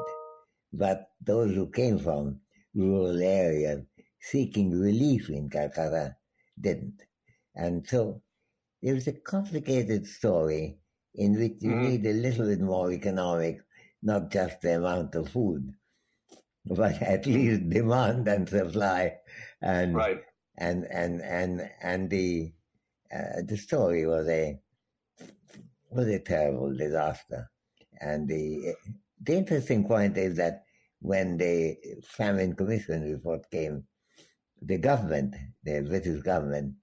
[0.74, 2.42] but those who came from
[2.74, 3.84] rural areas
[4.20, 6.16] seeking relief in Calcutta
[6.60, 7.02] didn't.
[7.56, 8.22] And so
[8.82, 10.78] it was a complicated story
[11.16, 11.90] in which you mm-hmm.
[11.90, 13.64] need a little bit more economics,
[14.02, 15.74] not just the amount of food,
[16.66, 19.18] but at least demand and supply.
[19.62, 20.22] And right.
[20.58, 22.54] and and and and the
[23.14, 24.60] uh, the story was a
[25.90, 27.50] was a terrible disaster.
[28.00, 28.74] And the
[29.22, 30.64] the interesting point is that
[31.02, 33.84] when the famine commission report came,
[34.62, 36.76] the government, the British government,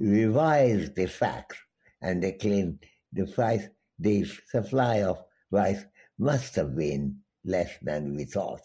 [0.00, 1.56] revised the facts,
[2.02, 2.78] and they claimed
[3.12, 5.84] the price, the supply of rice
[6.18, 8.62] must have been less than we thought.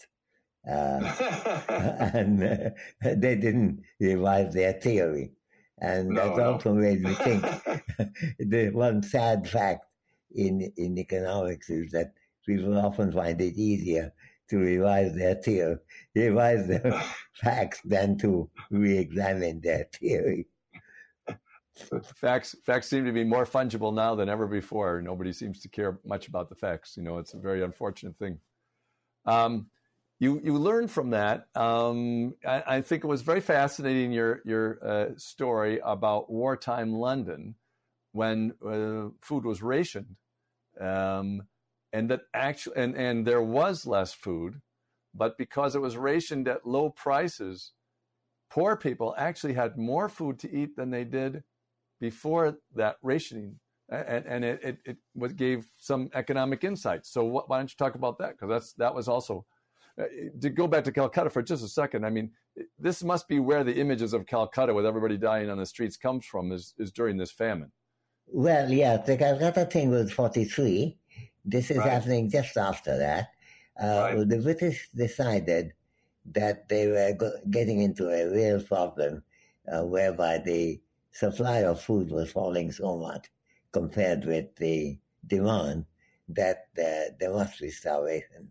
[0.68, 1.00] Uh,
[2.14, 2.70] and uh,
[3.02, 5.32] they didn't revise their theory.
[5.78, 6.52] And no, that no.
[6.52, 7.42] also made me think
[8.38, 9.84] the one sad fact
[10.34, 12.12] in, in economics is that
[12.44, 14.12] people often find it easier
[14.48, 15.76] to revise their theory,
[16.14, 17.02] revise their
[17.34, 20.46] facts than to re-examine their theory.
[22.14, 25.02] Facts facts seem to be more fungible now than ever before.
[25.02, 26.96] Nobody seems to care much about the facts.
[26.96, 28.38] You know, it's a very unfortunate thing.
[29.26, 29.66] Um,
[30.18, 31.48] you you learn from that.
[31.54, 37.56] Um, I, I, think it was very fascinating your your uh, story about wartime London
[38.12, 40.16] when uh, food was rationed,
[40.80, 41.42] um,
[41.92, 44.62] and that actually and and there was less food,
[45.14, 47.72] but because it was rationed at low prices,
[48.48, 51.42] poor people actually had more food to eat than they did
[52.00, 53.56] before that rationing.
[53.88, 57.10] And, and it, it, it gave some economic insights.
[57.10, 58.32] So what, why don't you talk about that?
[58.32, 59.46] Because that's that was also
[59.98, 60.04] uh,
[60.40, 62.30] to go back to Calcutta for just a second, I mean,
[62.78, 66.26] this must be where the images of Calcutta with everybody dying on the streets comes
[66.26, 67.72] from is, is during this famine.
[68.26, 70.98] Well, yeah, the Calcutta thing was 43.
[71.44, 71.88] This is right.
[71.88, 73.28] happening just after that.
[73.80, 74.28] Uh, right.
[74.28, 75.72] The British decided
[76.32, 79.22] that they were go- getting into a real problem
[79.72, 80.80] uh, whereby the
[81.16, 83.30] supply of food was falling so much
[83.72, 85.86] compared with the demand
[86.28, 88.48] that uh, there must be starvation.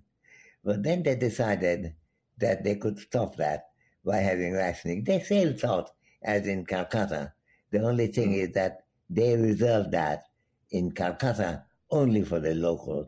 [0.63, 1.93] But then they decided
[2.39, 3.67] that they could stop that
[4.03, 5.03] by having rationing.
[5.03, 5.91] They still thought,
[6.23, 7.33] as in Calcutta,
[7.71, 10.25] the only thing is that they reserved that
[10.71, 13.07] in Calcutta only for the locals,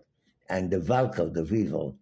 [0.50, 1.98] and the bulk of the people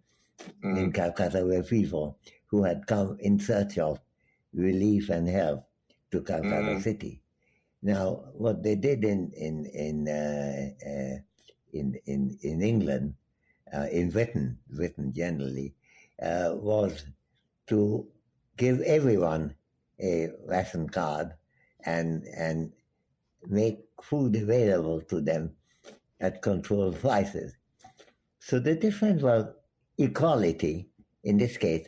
[0.63, 0.77] mm.
[0.77, 3.99] in Calcutta were people who had come in search of
[4.53, 5.67] relief and help
[6.11, 6.81] to Calcutta mm.
[6.81, 7.21] City.
[7.85, 11.17] Now, what they did in in in uh, uh,
[11.71, 13.13] in, in in England
[13.71, 15.75] uh, in Britain, Britain generally,
[16.19, 17.05] uh, was
[17.67, 18.07] to
[18.57, 19.53] give everyone
[20.01, 21.35] a ration card
[21.85, 22.71] and and
[23.45, 25.51] make food available to them
[26.19, 27.53] at controlled prices.
[28.39, 29.45] So the difference was
[29.99, 30.89] equality
[31.23, 31.87] in this case,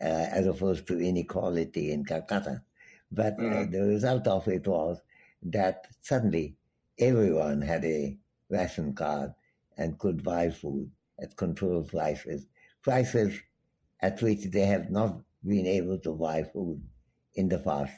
[0.00, 2.62] uh, as opposed to inequality in Calcutta.
[3.12, 3.72] But uh, mm-hmm.
[3.72, 5.02] the result of it was
[5.44, 6.56] that suddenly
[6.98, 8.16] everyone had a
[8.50, 9.34] ration card
[9.76, 12.46] and could buy food at controlled prices,
[12.82, 13.38] prices
[14.00, 16.80] at which they have not been able to buy food
[17.34, 17.92] in the past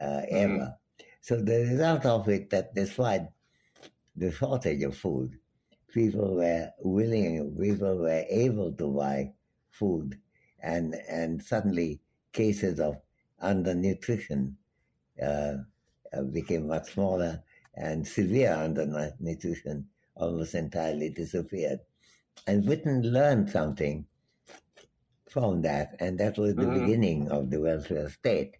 [0.00, 0.36] uh, mm-hmm.
[0.36, 0.76] ever.
[1.20, 3.28] So the result of it that despite
[4.16, 5.38] the shortage of food,
[5.92, 9.32] people were willing, people were able to buy
[9.70, 10.18] food,
[10.62, 12.00] and and suddenly
[12.32, 12.96] cases of
[13.42, 14.54] undernutrition
[15.22, 15.54] uh,
[16.22, 17.42] became much smaller,
[17.74, 19.84] and severe undernutrition
[20.14, 21.80] almost entirely disappeared.
[22.46, 24.06] And Britain learned something
[25.28, 26.80] from that, and that was the mm-hmm.
[26.80, 28.56] beginning of the welfare state.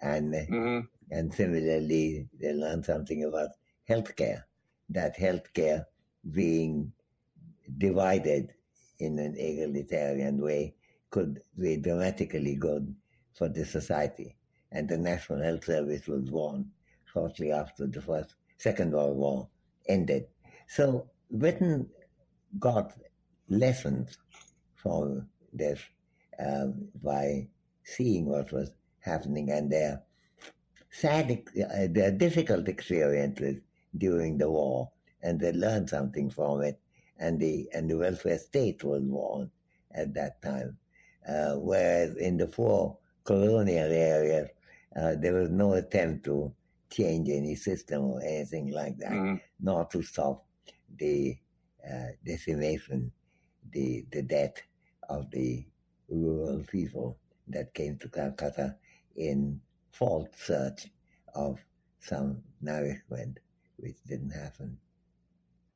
[0.00, 0.80] And mm-hmm.
[1.10, 3.50] and similarly, they learned something about
[3.88, 4.44] healthcare.
[4.90, 5.86] That healthcare
[6.30, 6.92] being
[7.78, 8.52] divided
[8.98, 10.74] in an egalitarian way
[11.10, 12.94] could be dramatically good
[13.34, 14.36] for the society.
[14.70, 16.70] And the National Health Service was born
[17.12, 19.48] shortly after the first, Second World War
[19.88, 20.26] ended.
[20.68, 21.88] So Britain
[22.58, 22.92] got
[23.48, 24.18] lessons
[24.74, 25.80] from this
[26.38, 27.48] um, by
[27.84, 29.50] seeing what was happening.
[29.50, 30.02] And their
[30.90, 33.60] sad, uh, their difficult experiences
[33.96, 34.90] during the war,
[35.22, 36.80] and they learned something from it,
[37.18, 39.50] and the and the welfare state was born
[39.94, 40.76] at that time,
[41.28, 44.48] uh, whereas in the four colonial areas
[44.96, 46.52] uh, there was no attempt to
[46.92, 49.36] change any system or anything like that, mm-hmm.
[49.60, 50.44] nor to stop
[50.98, 51.36] the
[51.90, 53.10] uh, decimation,
[53.72, 54.56] the the death
[55.08, 55.64] of the
[56.08, 57.18] rural people
[57.48, 58.76] that came to Calcutta
[59.16, 60.86] in false search
[61.34, 61.58] of
[61.98, 63.38] some nourishment,
[63.76, 64.76] which didn't happen.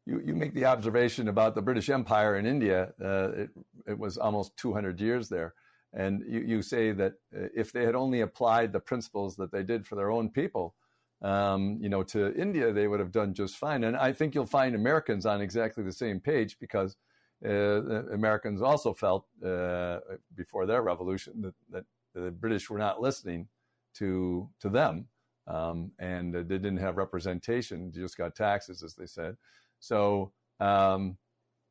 [0.04, 2.92] You, you make the observation about the British Empire in India.
[3.02, 3.50] Uh, it,
[3.88, 5.54] it was almost 200 years there.
[5.92, 9.62] And you, you say that uh, if they had only applied the principles that they
[9.62, 10.74] did for their own people,
[11.22, 13.84] um, you know, to India, they would have done just fine.
[13.84, 16.96] And I think you'll find Americans on exactly the same page because
[17.44, 19.98] uh, Americans also felt uh,
[20.34, 23.46] before their revolution that, that, the British were not listening
[23.94, 25.06] to to them,
[25.46, 27.92] um, and they didn't have representation.
[27.94, 29.36] They just got taxes, as they said.
[29.80, 31.18] So um,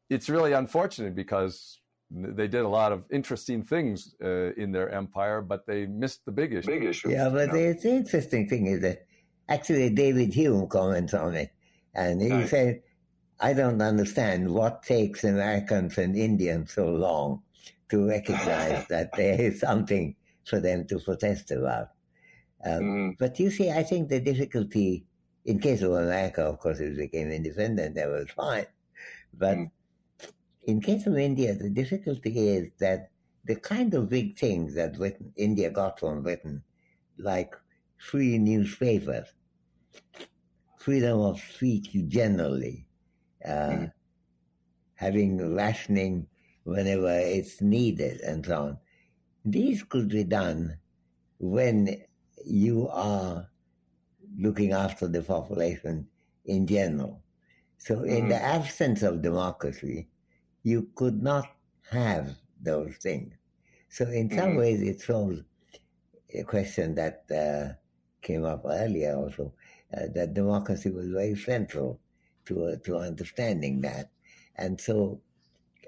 [0.08, 1.80] it's really unfortunate because
[2.12, 6.32] they did a lot of interesting things uh, in their empire, but they missed the
[6.32, 6.68] big issue.
[6.68, 7.10] Big issue.
[7.10, 9.08] Yeah, but the interesting thing is that
[9.50, 11.52] actually David Hume comments on it,
[11.94, 12.50] and he right.
[12.50, 12.82] said
[13.40, 17.42] I don't understand what takes Americans and Indians so long
[17.90, 20.16] to recognize that there is something
[20.46, 21.90] for them to protest about.
[22.64, 23.10] Um, mm-hmm.
[23.20, 25.06] But you see, I think the difficulty,
[25.44, 28.68] in case of America, of course, it became independent, that was fine.
[29.34, 30.28] But mm-hmm.
[30.64, 33.12] in case of India, the difficulty is that
[33.44, 36.64] the kind of big things that Britain, India got from Britain,
[37.18, 37.54] like
[37.98, 39.28] free newspapers,
[40.78, 42.86] freedom of speech generally,
[43.48, 43.88] uh,
[44.96, 46.28] having rationing
[46.64, 48.78] whenever it's needed and so on.
[49.46, 50.78] These could be done
[51.40, 52.02] when
[52.46, 53.48] you are
[54.38, 56.08] looking after the population
[56.46, 57.22] in general.
[57.78, 58.30] So, in mm-hmm.
[58.30, 60.08] the absence of democracy,
[60.64, 61.46] you could not
[61.92, 63.34] have those things.
[63.90, 64.58] So, in some mm-hmm.
[64.58, 65.44] ways, it shows
[66.34, 67.74] a question that uh,
[68.22, 69.54] came up earlier also
[69.94, 72.00] uh, that democracy was very central
[72.46, 74.10] to uh, to understanding that,
[74.56, 75.20] and so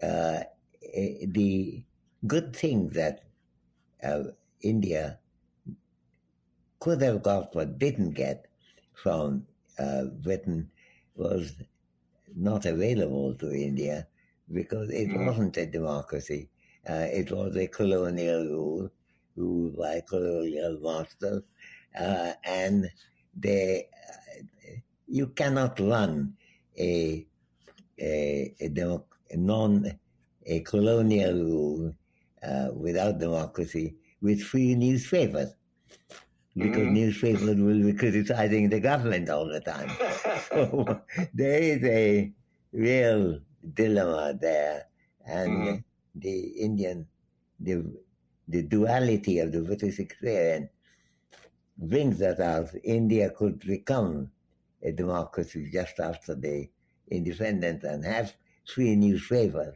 [0.02, 0.40] uh,
[1.28, 1.84] the
[2.26, 3.24] good thing that
[4.04, 4.24] uh,
[4.62, 5.20] India
[6.80, 8.48] could have got but didn't get
[8.94, 9.46] from
[9.80, 10.70] uh, Britain
[11.16, 11.54] was
[12.36, 14.08] not available to India
[14.54, 15.26] because it mm.
[15.26, 16.50] wasn't a democracy.
[16.90, 18.90] Uh, it was a colonial rule,
[19.36, 21.44] ruled by colonial masters,
[22.00, 22.90] uh, and
[23.40, 23.88] they,
[25.08, 26.34] you cannot run
[26.78, 27.26] a,
[28.00, 30.00] a, a, democ- a non
[30.46, 31.94] a colonial rule
[32.44, 35.54] uh, without democracy with free newspapers
[36.56, 36.94] because mm-hmm.
[36.94, 39.92] newspapers will be criticizing the government all the time.
[40.50, 41.02] so
[41.34, 42.32] there is a
[42.72, 43.40] real
[43.74, 44.86] dilemma there,
[45.26, 45.76] and mm-hmm.
[46.16, 47.06] the Indian,
[47.60, 47.86] the
[48.48, 50.70] the duality of the British experience
[51.78, 52.70] brings that out.
[52.84, 54.32] India could become
[54.84, 56.70] a democracy just after the
[57.10, 58.34] independence and have
[58.66, 59.76] free newspapers.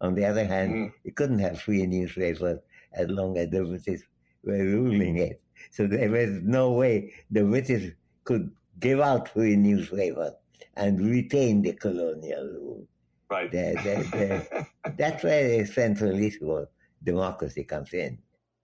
[0.00, 0.92] On the other hand, mm.
[1.04, 2.60] it couldn't have free newspapers
[2.92, 4.02] as long as the British
[4.44, 5.40] were ruling it.
[5.70, 7.92] So there was no way the British
[8.24, 10.32] could give out free newspapers
[10.76, 12.86] and retain the colonial rule.
[13.30, 13.50] Right.
[13.50, 16.68] The, the, the, that's where the central issue of
[17.02, 18.18] democracy comes in.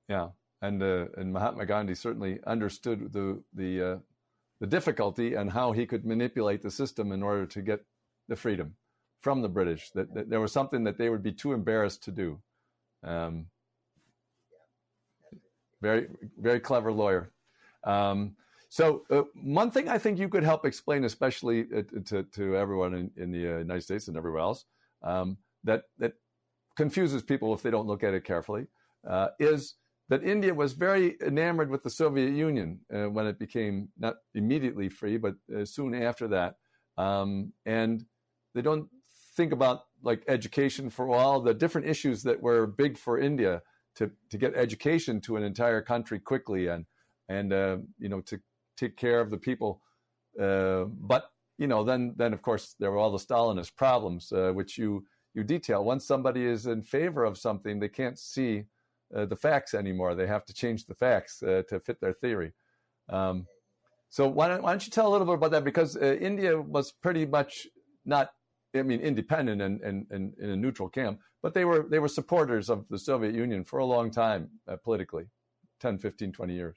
[0.08, 0.28] Yeah,
[0.64, 3.96] and uh, and Mahatma Gandhi certainly understood the the uh,
[4.60, 7.84] the difficulty and how he could manipulate the system in order to get
[8.28, 8.74] the freedom
[9.20, 9.90] from the British.
[9.90, 12.40] That, that there was something that they would be too embarrassed to do.
[13.02, 13.46] Um,
[15.82, 16.08] very,
[16.38, 17.30] very clever lawyer.
[17.84, 18.36] Um,
[18.70, 22.94] so uh, one thing I think you could help explain, especially uh, to, to everyone
[22.94, 24.64] in, in, the uh, United States and everywhere else,
[25.02, 26.14] um, that that
[26.74, 28.66] confuses people if they don't look at it carefully,
[29.06, 29.74] uh, is
[30.08, 34.88] that India was very enamored with the Soviet Union uh, when it became not immediately
[34.88, 36.56] free, but uh, soon after that.
[36.98, 38.04] Um, and
[38.54, 38.88] they don't
[39.36, 43.62] think about like education for all the different issues that were big for India
[43.96, 46.84] to, to get education to an entire country quickly and
[47.28, 48.38] and uh, you know to
[48.76, 49.80] take care of the people.
[50.40, 54.52] Uh, but you know then then of course there were all the Stalinist problems uh,
[54.52, 55.84] which you you detail.
[55.84, 58.64] Once somebody is in favor of something, they can't see
[59.14, 60.14] uh, the facts anymore.
[60.14, 62.52] They have to change the facts uh, to fit their theory.
[63.08, 63.46] Um,
[64.08, 65.64] so why don't, why don't, you tell a little bit about that?
[65.64, 67.66] Because uh, India was pretty much
[68.04, 68.30] not
[68.74, 72.08] I mean, independent and, and, and in a neutral camp, but they were they were
[72.08, 75.26] supporters of the Soviet Union for a long time uh, politically,
[75.80, 76.76] 10, 15, 20 years.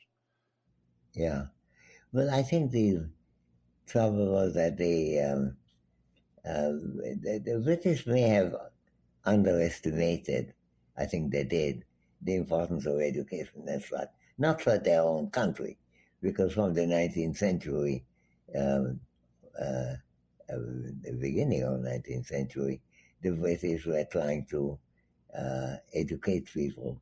[1.14, 1.46] Yeah.
[2.12, 3.10] Well, I think the
[3.88, 5.58] trouble was that the, um,
[6.46, 6.72] uh,
[7.24, 8.56] the, the British may have
[9.26, 10.54] underestimated,
[10.98, 11.84] I think they did,
[12.22, 13.66] the importance of education.
[13.66, 15.78] That's what, not for their own country,
[16.22, 18.04] because from the 19th century,
[18.56, 19.00] um,
[19.60, 19.96] uh,
[20.50, 20.58] uh,
[21.04, 22.82] the beginning of the 19th century,
[23.22, 24.78] the British were trying to
[25.38, 27.00] uh, educate people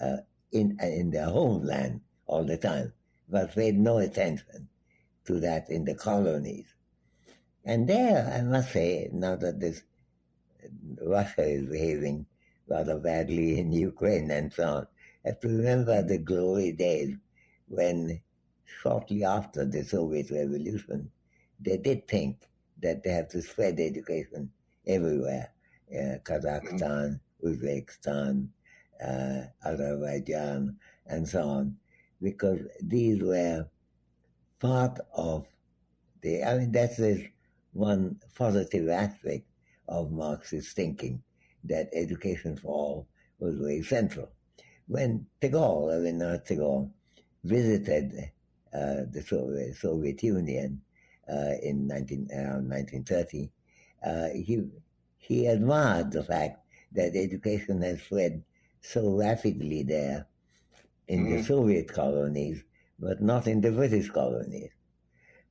[0.00, 0.16] uh,
[0.52, 2.92] in in their homeland all the time,
[3.28, 4.68] but paid no attention
[5.26, 6.74] to that in the colonies.
[7.64, 9.82] And there, I must say, now that this
[11.02, 12.26] Russia is behaving
[12.68, 14.86] rather badly in Ukraine and so on,
[15.24, 17.16] I have to remember the glory days
[17.68, 18.20] when,
[18.64, 21.10] shortly after the Soviet Revolution,
[21.60, 22.48] they did think
[22.80, 24.50] that they have to spread education
[24.86, 25.50] everywhere.
[25.90, 28.48] Uh, Kazakhstan, Uzbekistan,
[29.04, 31.76] uh, Azerbaijan, and so on,
[32.22, 33.66] because these were
[34.60, 35.46] part of
[36.20, 37.00] the, I mean, that's
[37.72, 39.46] one positive aspect
[39.88, 41.22] of Marxist thinking,
[41.68, 43.08] that education for all
[43.38, 44.28] was very central.
[44.86, 46.88] When Tagore, Rabindranath Tagore,
[47.44, 48.30] visited
[48.72, 50.80] uh, the Soviet, Soviet Union,
[51.30, 53.50] uh, in 19, around 1930,
[54.04, 54.66] uh, he,
[55.18, 58.42] he admired the fact that education had spread
[58.80, 60.26] so rapidly there
[61.08, 61.36] in mm-hmm.
[61.36, 62.64] the Soviet colonies,
[62.98, 64.70] but not in the British colonies.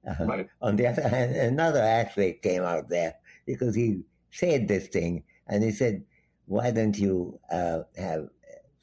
[0.08, 0.50] Uh, right.
[0.62, 3.16] On the other hand, another aspect came out there
[3.46, 4.02] because he
[4.32, 6.04] said this thing, and he said,
[6.48, 8.30] "Why don't you uh, have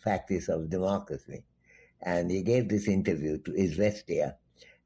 [0.02, 1.44] practice of democracy?"
[2.02, 4.36] And he gave this interview to Izvestia,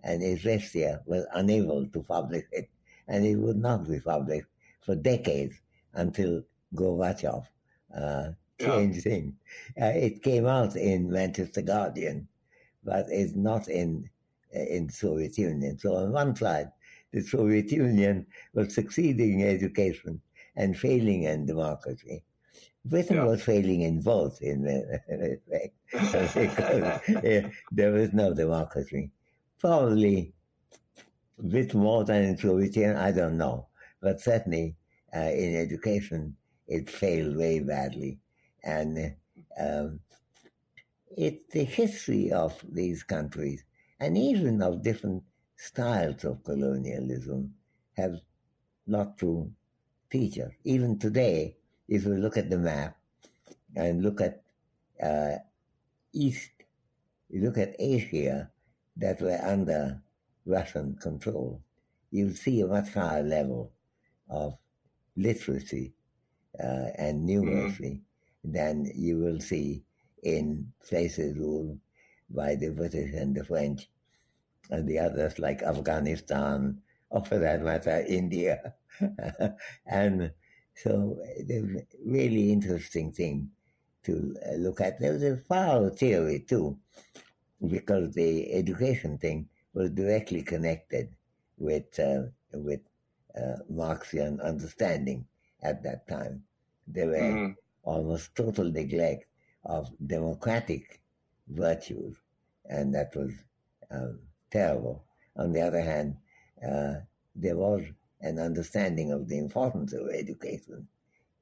[0.03, 2.68] and Izvestia was unable to publish it,
[3.09, 4.49] and it would not be published
[4.81, 5.57] for decades
[5.95, 6.43] until
[6.74, 7.45] Gorbachev
[7.95, 9.12] uh, changed yeah.
[9.12, 9.35] things.
[9.81, 12.29] Uh, it came out in Manchester Guardian,
[12.85, 14.09] but it's not in
[14.55, 15.79] uh, in Soviet Union.
[15.79, 16.70] So on one side,
[17.12, 20.20] the Soviet Union was succeeding in education
[20.57, 22.22] and failing in democracy.
[22.85, 23.24] Britain yeah.
[23.24, 24.62] was failing in both, in
[25.09, 25.74] respect,
[26.35, 29.11] because there was no democracy
[29.59, 30.33] probably
[31.39, 33.66] a bit more than in Soviet I don't know.
[34.01, 34.76] But certainly
[35.14, 38.18] uh, in education, it failed very badly.
[38.64, 39.14] And
[39.59, 40.01] um,
[41.16, 43.64] it's the history of these countries
[44.01, 45.22] and even of different
[45.57, 47.53] styles of colonialism
[47.97, 48.20] have
[48.87, 49.51] lot to
[50.11, 50.53] teach us.
[50.64, 51.57] Even today,
[51.89, 52.97] if we look at the map
[53.74, 54.43] and look at
[55.03, 55.36] uh,
[56.12, 56.51] East,
[57.30, 58.51] you look at Asia,
[58.97, 60.03] that were under
[60.45, 61.62] Russian control,
[62.11, 63.72] you'll see a much higher level
[64.28, 64.59] of
[65.16, 65.95] literacy
[66.62, 68.53] uh, and numeracy mm-hmm.
[68.53, 69.82] than you will see
[70.24, 71.78] in places ruled
[72.30, 73.89] by the British and the French
[74.70, 76.80] and the others like Afghanistan,
[77.11, 78.74] or for that matter, India.
[79.86, 80.32] and
[80.83, 83.51] so the really interesting thing
[84.05, 84.99] to uh, look at.
[85.01, 86.79] There was a foul theory too
[87.68, 91.09] because the education thing was directly connected
[91.59, 92.22] with uh,
[92.53, 92.81] with
[93.37, 95.26] uh, Marxian understanding
[95.62, 96.43] at that time.
[96.87, 97.53] There were mm-hmm.
[97.83, 99.26] almost total neglect
[99.64, 101.01] of democratic
[101.49, 102.16] virtues,
[102.66, 103.33] and that was
[103.91, 104.20] um,
[104.51, 105.05] terrible.
[105.37, 106.16] On the other hand,
[106.66, 106.95] uh,
[107.35, 107.83] there was
[108.20, 110.86] an understanding of the importance of education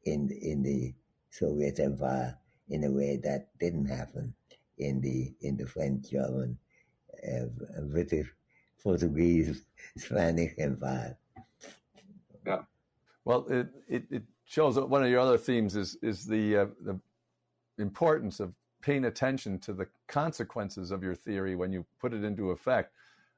[0.05, 0.95] in in the
[1.31, 4.35] Soviet Empire in a way that didn't happen
[4.79, 6.59] in the in the French, German,
[7.27, 8.29] uh, British,
[8.83, 9.65] Portuguese,
[9.97, 11.17] Spanish Empire.
[12.47, 12.63] Yeah.
[13.25, 16.67] Well, it, it, it, shows that one of your other themes is is the uh,
[16.85, 16.99] the
[17.79, 22.51] importance of paying attention to the consequences of your theory when you put it into
[22.51, 22.93] effect.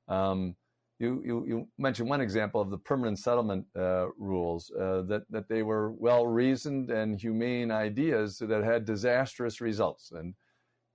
[0.07, 0.55] Um,
[0.99, 5.49] you, you, you, mentioned one example of the permanent settlement uh, rules, uh, that, that
[5.49, 10.13] they were well reasoned and humane ideas that had disastrous results.
[10.13, 10.35] And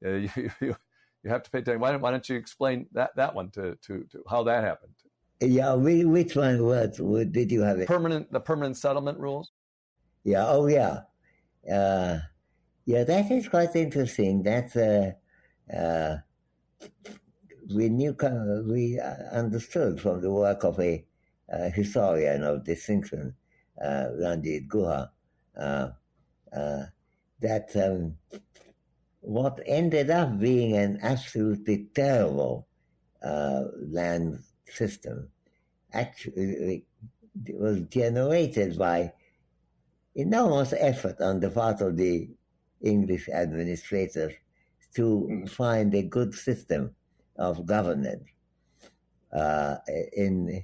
[0.06, 0.76] uh, you, you,
[1.24, 1.80] you have to pay attention.
[1.80, 4.93] Why don't, why don't you explain that, that one to, to, to how that happened?
[5.41, 6.64] Yeah, which one?
[6.64, 7.80] What, what did you have?
[7.80, 7.88] It?
[7.88, 9.51] Permanent, the permanent settlement rules.
[10.24, 10.45] Yeah.
[10.47, 11.01] Oh, yeah.
[11.70, 12.20] Uh,
[12.86, 14.43] yeah, that is quite interesting.
[14.43, 15.12] That's uh,
[15.74, 16.18] uh,
[17.74, 18.15] we knew,
[18.67, 18.99] we
[19.32, 21.03] understood from the work of a
[21.51, 23.36] uh, historian of distinction,
[23.82, 25.09] uh, Ranajit Guha,
[25.59, 25.89] uh,
[26.55, 26.84] uh,
[27.41, 28.15] that um,
[29.21, 32.67] what ended up being an absolutely terrible
[33.24, 35.30] uh, land system
[35.93, 36.86] actually
[37.53, 39.11] was generated by
[40.15, 42.30] enormous effort on the part of the
[42.82, 44.34] English administrators
[44.93, 45.49] to mm.
[45.49, 46.93] find a good system
[47.43, 48.27] of governance.
[49.31, 49.77] Uh,
[50.15, 50.63] in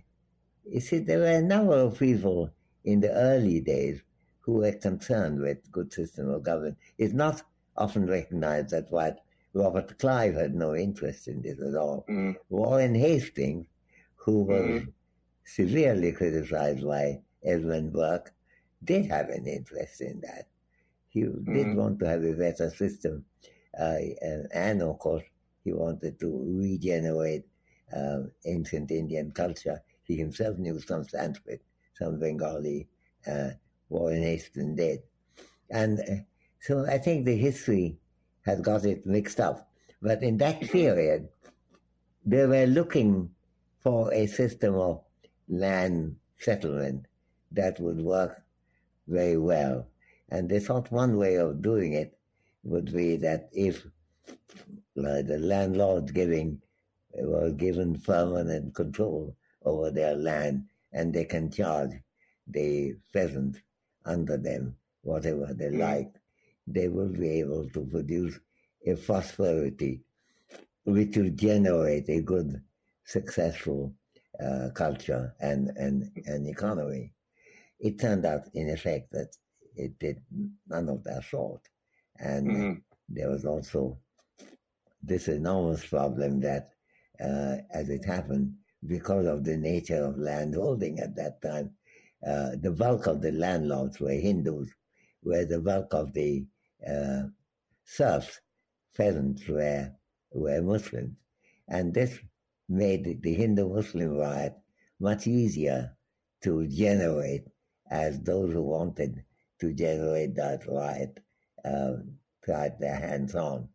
[0.66, 2.52] you see, there were a number of people
[2.86, 4.02] in the early days
[4.42, 6.78] who were concerned with good system of government.
[6.98, 7.42] It's not
[7.78, 9.20] often recognized that what
[9.54, 12.06] Robert Clive had no interest in this at all.
[12.10, 12.36] Mm.
[12.50, 13.66] Warren Hastings,
[14.16, 14.94] who was mm.
[15.44, 18.32] severely criticized by Edmund Burke,
[18.84, 20.48] did have an interest in that.
[21.10, 21.54] He mm.
[21.54, 23.26] did want to have a better system.
[23.80, 25.24] Uh, and, and, of course,
[25.64, 27.46] he wanted to regenerate
[27.96, 29.82] uh, ancient Indian culture.
[30.04, 31.62] He himself knew some Sanskrit,
[31.94, 32.88] some Bengali.
[33.28, 33.52] Uh,
[33.90, 35.00] Warren Hastings did.
[35.70, 36.24] And uh,
[36.62, 37.98] so I think the history
[38.46, 39.70] has got it mixed up.
[40.02, 41.30] But in that period,
[42.26, 43.30] they were looking
[43.80, 45.02] for a system of
[45.48, 47.06] land settlement
[47.52, 48.44] that would work
[49.08, 49.88] very well.
[50.30, 52.18] And they thought one way of doing it
[52.64, 53.86] would be that if
[55.02, 56.62] the landlords giving
[57.16, 59.36] were given permanent control
[59.66, 61.92] over their land and they can charge
[62.48, 63.62] the peasant
[64.06, 65.80] under them whatever they mm.
[65.80, 66.12] like,
[66.68, 68.40] they will be able to produce
[68.86, 70.02] a prosperity
[70.86, 72.62] which will generate a good,
[73.04, 73.94] successful
[74.44, 77.12] uh, culture and, and, and economy.
[77.80, 79.36] It turned out, in effect, that
[79.76, 80.22] it did
[80.68, 81.62] none of that sort.
[82.20, 82.74] And mm-hmm.
[83.08, 83.98] there was also
[85.10, 86.70] this enormous problem that,
[87.20, 88.54] uh, as it happened,
[88.88, 91.72] because of the nature of landholding at that time,
[92.26, 94.70] uh, the bulk of the landlords were Hindus,
[95.22, 96.46] where the bulk of the
[96.88, 97.24] uh,
[97.84, 98.40] serfs,
[98.96, 99.92] peasants, were,
[100.32, 101.16] were Muslims.
[101.68, 102.20] And this
[102.70, 104.54] made the Hindu Muslim riot
[105.00, 105.96] much easier
[106.44, 107.46] to generate
[107.90, 109.24] as those who wanted
[109.60, 111.20] to generate that riot
[111.66, 111.94] uh,
[112.44, 113.68] tried their hands on.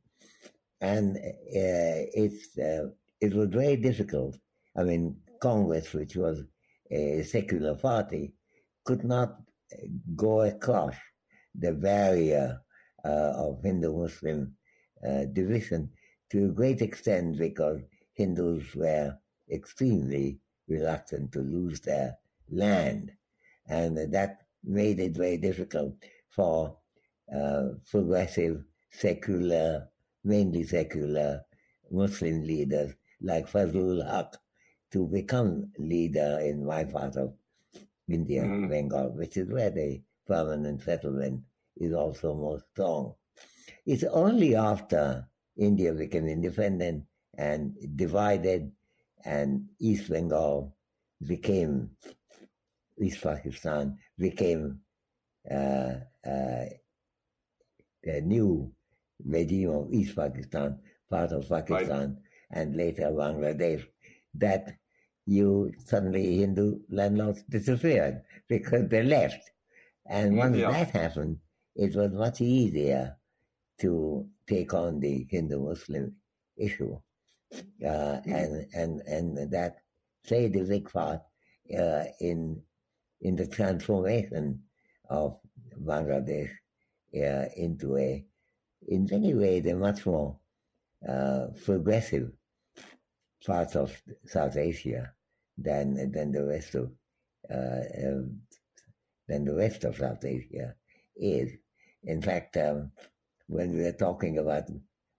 [0.80, 2.88] And uh, it's, uh,
[3.20, 4.36] it was very difficult.
[4.76, 6.42] I mean, Congress, which was
[6.90, 8.34] a secular party,
[8.84, 9.40] could not
[10.16, 10.94] go across
[11.54, 12.60] the barrier
[13.04, 14.54] uh, of Hindu-Muslim
[15.06, 15.90] uh, division
[16.30, 17.80] to a great extent because
[18.14, 19.16] Hindus were
[19.50, 22.16] extremely reluctant to lose their
[22.50, 23.12] land.
[23.68, 25.94] And that made it very difficult
[26.30, 26.76] for
[27.34, 29.88] uh, progressive, secular,
[30.24, 31.44] mainly secular
[31.90, 34.36] Muslim leaders like Fazlul Haq
[34.92, 37.34] to become leader in my part of
[38.08, 38.68] India, mm.
[38.68, 41.42] Bengal, which is where the permanent settlement
[41.76, 43.14] is also most strong.
[43.86, 47.04] It's only after India became independent
[47.36, 48.70] and divided
[49.24, 50.76] and East Bengal
[51.26, 51.90] became,
[53.00, 54.80] East Pakistan became
[55.50, 55.94] uh,
[56.24, 56.64] uh,
[58.02, 58.70] the new
[59.24, 60.78] regime of East Pakistan,
[61.10, 62.62] part of Pakistan, right.
[62.62, 63.84] and later Bangladesh,
[64.34, 64.76] that
[65.26, 69.50] you suddenly Hindu landlords disappeared because they left.
[70.06, 70.70] And once yeah.
[70.70, 71.38] that happened,
[71.74, 73.16] it was much easier
[73.80, 76.14] to take on the Hindu Muslim
[76.56, 76.98] issue.
[77.84, 79.76] Uh, and, and, and that
[80.26, 81.20] played a big part
[81.78, 82.60] uh, in,
[83.20, 84.60] in the transformation
[85.08, 85.38] of
[85.82, 86.50] Bangladesh
[87.16, 88.24] uh, into a,
[88.88, 90.36] in many ways, a much more
[91.08, 92.32] uh, progressive
[93.44, 95.12] part of South Asia
[95.58, 96.90] than than the rest of
[97.50, 98.40] uh, um,
[99.28, 100.74] than the rest of South Asia
[101.16, 101.52] is.
[102.04, 102.90] In fact, um,
[103.46, 104.64] when we were talking about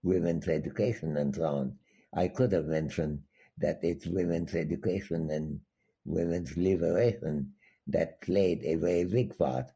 [0.04, 1.78] women's education and so on,
[2.14, 3.22] I could have mentioned
[3.58, 5.60] that it's women's education and
[6.06, 7.54] women's liberation
[7.88, 9.68] that played a very big part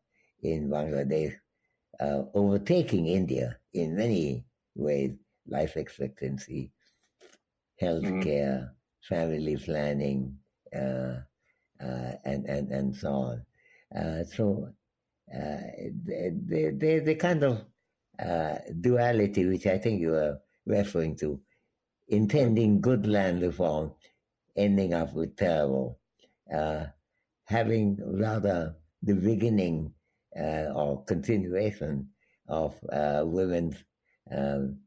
[0.42, 1.36] in Bangladesh,
[2.00, 4.46] uh, overtaking India in many
[4.76, 5.12] ways,
[5.48, 6.72] life expectancy,
[7.82, 8.70] healthcare, mm.
[9.02, 10.38] family planning,
[10.76, 11.16] uh,
[11.82, 13.46] uh, and, and, and so on.
[13.96, 14.70] Uh, so
[15.32, 17.64] the, the, the kind of
[18.82, 21.40] duality which I think you are referring to,
[22.10, 23.94] intending good land reform,
[24.56, 26.00] ending up with terrible,
[27.46, 29.94] having rather the beginning
[30.36, 32.10] or continuation
[32.50, 32.76] of
[33.26, 33.78] women's
[34.32, 34.80] um,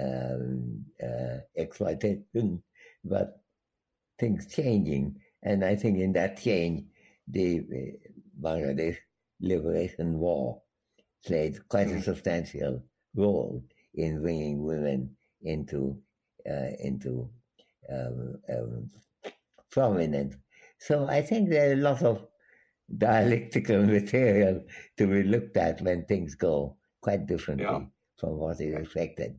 [0.00, 2.62] um, uh, exploitation,
[3.04, 3.42] but
[4.18, 6.84] things changing and I think in that change,
[7.26, 7.64] the
[8.40, 8.96] Bangladesh
[9.40, 10.60] Liberation War
[11.24, 12.02] played quite a mm.
[12.02, 12.82] substantial
[13.14, 13.62] role
[13.94, 15.98] in bringing women into
[16.48, 17.30] uh, into
[17.92, 18.90] um, um,
[19.70, 20.36] prominence.
[20.78, 22.26] So I think there are a lot of
[22.96, 24.64] dialectical material
[24.96, 26.77] to be looked at when things go
[27.08, 27.86] quite differently Yeah.
[28.18, 29.38] from what is expected.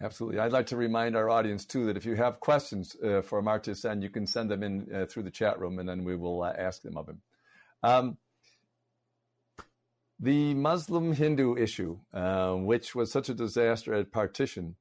[0.00, 0.38] Absolutely.
[0.38, 3.76] I'd like to remind our audience too that if you have questions uh, for Amartya
[3.76, 6.42] Sen, you can send them in uh, through the chat room, and then we will
[6.42, 7.20] uh, ask them of him.
[7.82, 8.18] Um,
[10.20, 14.76] the Muslim Hindu issue, uh, which was such a disaster at partition,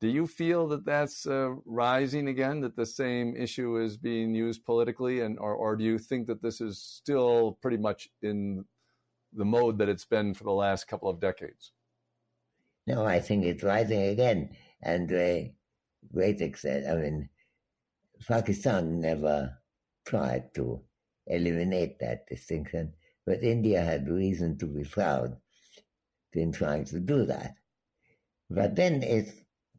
[0.00, 2.60] do you feel that that's uh, rising again?
[2.60, 6.42] That the same issue is being used politically, and or, or do you think that
[6.42, 8.64] this is still pretty much in
[9.32, 11.72] the mode that it's been for the last couple of decades?
[12.86, 15.50] No, I think it's rising again, and to
[16.12, 16.86] great extent.
[16.86, 17.30] I mean,
[18.26, 19.58] Pakistan never
[20.04, 20.84] tried to
[21.26, 22.94] eliminate that distinction,
[23.26, 25.40] but India had reason to be proud
[26.32, 27.56] in trying to do that.
[28.50, 29.32] But then it's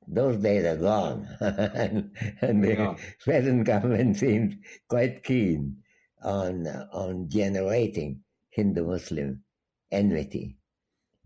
[0.08, 2.98] those days are gone, and, and the Yeah.
[3.20, 4.56] present government seems
[4.88, 5.84] quite keen
[6.24, 9.44] on on generating Hindu-Muslim
[9.92, 10.58] enmity.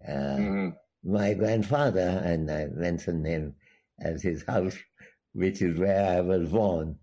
[0.08, 0.70] Uh, hmm
[1.06, 3.56] my grandfather, and I mentioned him
[4.00, 4.76] as his house,
[5.34, 6.98] which is where I was born.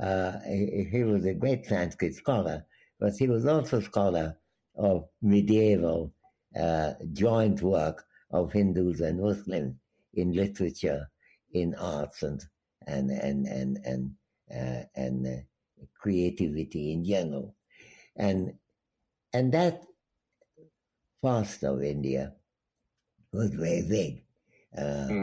[0.00, 2.66] Uh, he, he was a great Sanskrit scholar,
[3.00, 4.36] but he was also scholar
[4.76, 6.12] of medieval
[6.58, 9.74] uh, joint work of Hindus and Muslims
[10.12, 11.08] in literature,
[11.52, 12.42] in arts, and
[12.86, 14.10] and and and and
[14.54, 15.40] uh, and uh,
[15.98, 17.54] creativity in general,
[18.16, 18.52] and
[19.36, 19.82] and that
[21.22, 22.34] part of India
[23.32, 24.24] was very big.
[24.76, 25.14] Uh,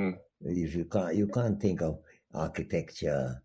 [0.41, 1.99] if you can't, you can't think of
[2.33, 3.41] architecture,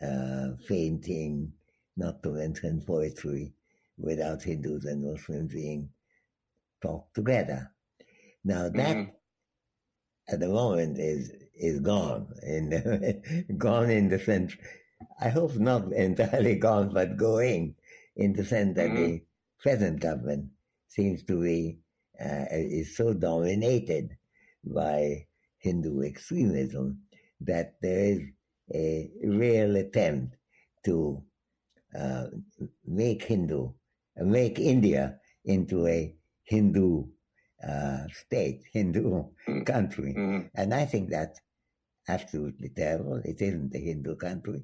[0.00, 1.52] uh, painting,
[1.96, 3.54] not to mention poetry,
[3.98, 5.90] without Hindus and Muslims being
[6.82, 7.70] talked together.
[8.44, 9.12] Now that Mhm.
[10.28, 12.64] at the moment is is gone, in
[13.58, 14.56] gone in the sense.
[15.20, 17.76] I hope not entirely gone, but going
[18.16, 19.22] in the sense that the
[19.62, 20.46] present government
[20.88, 21.80] seems to be
[22.20, 24.16] uh, is so dominated
[24.64, 25.26] by
[25.58, 27.02] Hindu extremism
[27.40, 28.20] that there is
[28.74, 30.36] a real attempt
[30.84, 31.22] to
[31.98, 32.26] uh,
[32.86, 33.72] make Hindu,
[34.16, 37.04] make India into a Hindu
[37.66, 39.66] uh, state, Hindu Mm.
[39.66, 40.12] country.
[40.14, 41.40] hmm And I think that's
[42.08, 43.20] absolutely terrible.
[43.24, 44.62] It isn't a Hindu country.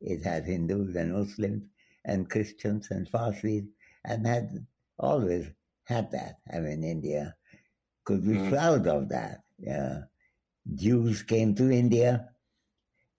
[0.00, 1.64] It has Hindus and Muslims
[2.04, 3.64] and Christians and Parsis
[4.04, 4.66] and had
[4.98, 5.46] always
[5.84, 6.36] had that.
[6.52, 7.36] I mean, India
[8.04, 8.48] could be Mm.
[8.48, 9.42] proud of that.
[9.58, 10.02] Yeah.
[10.74, 12.28] Jews came to India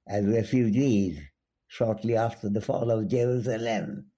[0.08, 1.20] as refugees
[1.68, 4.12] shortly after the fall of Jerusalem.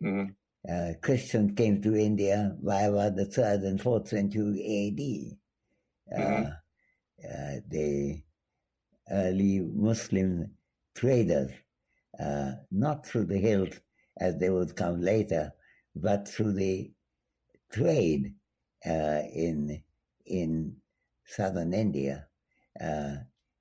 [0.00, 0.24] hmm
[0.68, 5.38] Uh, Christians came to India by about the third and fourth century AD.
[6.16, 6.50] Uh,
[7.28, 8.22] uh, the
[9.10, 10.50] early Muslim
[10.94, 11.50] traders,
[12.20, 13.74] uh, not through the hills
[14.18, 15.52] as they would come later,
[15.96, 16.90] but through the
[17.72, 18.34] trade
[18.86, 19.82] uh, in
[20.26, 20.76] in
[21.26, 22.26] southern India,
[22.80, 23.16] uh,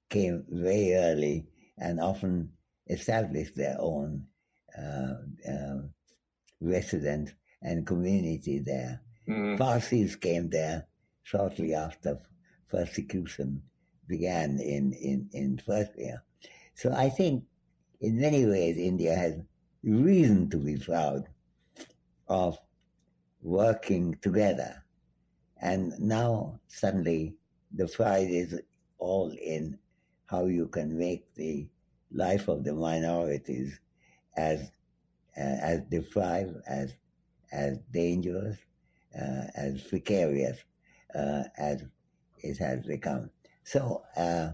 [0.10, 2.52] came very early and often
[2.88, 4.26] established their own
[4.78, 5.16] uh,
[5.48, 5.90] um,
[6.62, 7.32] residence
[7.62, 9.02] and community there.
[9.28, 10.88] hmm Parsis came there
[11.24, 12.20] shortly after
[12.70, 13.62] persecution
[14.08, 16.22] began in, in, in Persia.
[16.76, 17.46] So I think
[18.02, 19.36] in many ways India has
[19.84, 21.28] reason to be proud
[22.28, 22.58] of
[23.42, 24.84] working together.
[25.62, 27.36] And now suddenly
[27.74, 28.60] the fight is
[29.00, 29.78] all in
[30.26, 31.68] how you can make the
[32.12, 33.80] life of the minorities
[34.38, 34.62] as
[35.38, 36.94] uh, as deprived, as
[37.52, 38.58] as dangerous,
[39.20, 40.58] uh, as precarious
[41.16, 41.84] uh, as
[42.40, 43.30] it has become.
[43.64, 44.50] So, uh,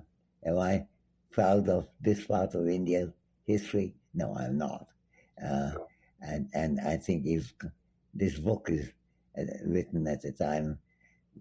[0.46, 0.86] am I
[1.32, 3.12] proud of this part of India's
[3.46, 3.96] history?
[4.14, 4.88] No, I'm not.
[5.44, 5.72] Uh,
[6.22, 7.54] and and I think if
[8.14, 8.92] this book is
[9.38, 10.80] uh, written at a time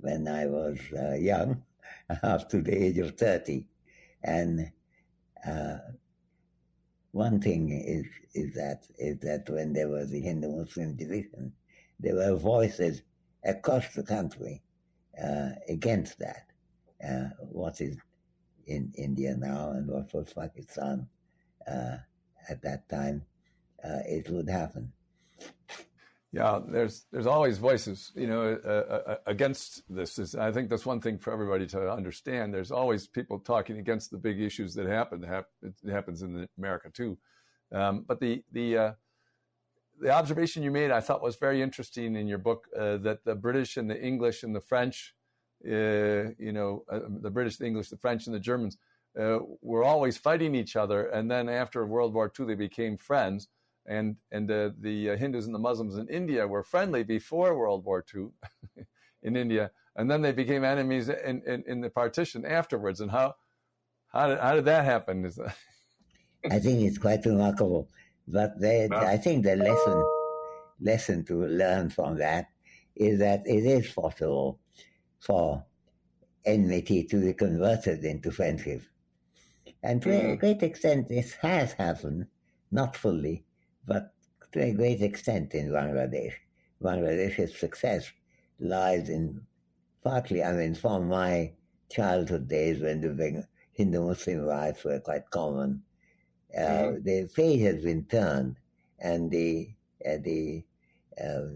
[0.00, 1.62] when I was uh, young,
[2.22, 3.66] up to the age of thirty,
[4.22, 4.70] and
[5.46, 5.78] uh,
[7.12, 11.52] one thing is is that is that when there was the Hindu Muslim division,
[11.98, 13.02] there were voices
[13.44, 14.62] across the country
[15.22, 16.44] uh, against that.
[17.06, 17.96] Uh, what is
[18.66, 21.08] in India now and what was Pakistan
[21.66, 21.96] uh,
[22.48, 23.24] at that time,
[23.84, 24.92] uh, it would happen.
[26.30, 30.18] Yeah, there's there's always voices, you know, uh, uh, against this.
[30.18, 32.52] Is I think that's one thing for everybody to understand.
[32.52, 35.24] There's always people talking against the big issues that happen.
[35.24, 37.16] It happens in America too.
[37.72, 38.92] Um, but the the uh,
[40.00, 43.34] the observation you made, I thought, was very interesting in your book uh, that the
[43.34, 45.14] British and the English and the French,
[45.66, 48.76] uh, you know, uh, the British, the English, the French, and the Germans
[49.14, 51.06] were always fighting each other.
[51.06, 53.48] And then after World War II, they became friends
[53.88, 57.84] and and uh, the uh, Hindus and the Muslims in India were friendly before World
[57.84, 58.28] War II
[59.22, 63.00] in India, and then they became enemies in, in, in the partition afterwards.
[63.00, 63.34] And how
[64.08, 65.24] how did how did that happen?
[66.50, 67.88] I think it's quite remarkable.
[68.28, 70.04] But they, I think the lesson
[70.80, 72.46] lesson to learn from that
[72.94, 74.60] is that it is possible
[75.18, 75.64] for
[76.44, 78.82] enmity to be converted into friendship.
[79.82, 80.40] And to a mm.
[80.40, 82.26] great extent, this has happened,
[82.70, 83.44] not fully,
[83.88, 84.12] but
[84.52, 86.34] to a great extent in Bangladesh.
[86.82, 88.12] Bangladesh's success
[88.60, 89.40] lies in
[90.04, 91.52] partly, I mean, from my
[91.90, 95.82] childhood days when the Hindu Muslim riots were quite common,
[96.56, 97.02] uh, mm-hmm.
[97.02, 98.56] the fate has been turned,
[99.00, 99.70] and the
[100.06, 100.64] uh, the
[101.20, 101.48] uh,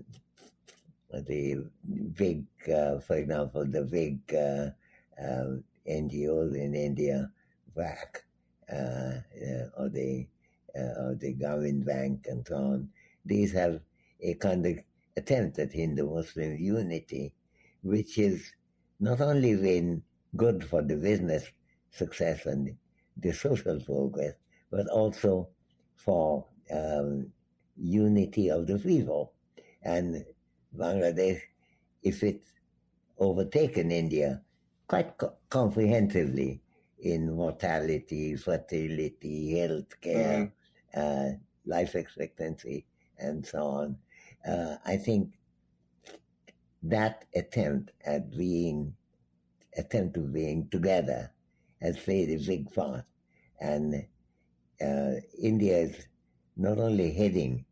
[1.12, 1.64] the
[2.14, 4.70] big, uh, for example, the big uh,
[5.22, 7.30] um, NGOs in India,
[7.74, 8.24] BRAC,
[8.72, 9.20] uh,
[9.76, 10.26] or the
[10.74, 12.88] or the Grameen Bank, and so on.
[13.24, 13.80] These have
[14.20, 14.78] a kind of
[15.16, 17.34] attempt at Hindu-Muslim unity,
[17.82, 18.52] which is
[19.00, 20.02] not only been
[20.36, 21.44] good for the business
[21.90, 22.76] success and
[23.16, 24.34] the social progress,
[24.70, 25.48] but also
[25.96, 27.26] for um,
[27.76, 29.32] unity of the people.
[29.82, 30.24] And
[30.76, 31.40] Bangladesh,
[32.02, 32.52] if it's
[33.18, 34.42] overtaken India
[34.86, 36.60] quite co- comprehensively
[37.00, 40.61] in mortality, fertility, health care, uh,
[41.66, 42.84] life expectancy,
[43.18, 43.96] and so on,
[44.46, 45.34] uh, I think
[46.82, 48.94] that attempt at being
[49.76, 51.32] attempt of being together
[51.80, 53.04] has played a big part.
[53.60, 54.04] And
[54.80, 55.96] uh, India is
[56.56, 57.64] not only heading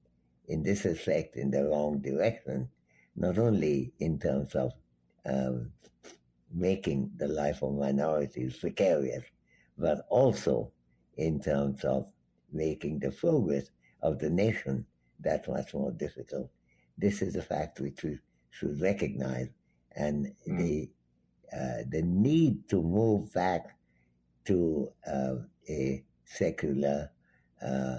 [0.48, 2.68] in this respect in the wrong direction,
[3.16, 4.72] not only in terms of
[5.26, 5.70] um,
[6.52, 9.24] making the life of minorities precarious,
[9.76, 10.72] but also
[11.16, 12.06] in terms of
[12.52, 13.70] making the progress
[14.02, 14.86] of the nation
[15.20, 16.50] that much more difficult.
[16.98, 18.18] This is a fact which we
[18.50, 19.48] should recognize,
[19.96, 20.58] and mm.
[20.58, 20.90] the
[21.52, 23.76] uh, the need to move back
[24.44, 25.36] to uh,
[25.68, 27.10] a secular
[27.62, 27.98] uh,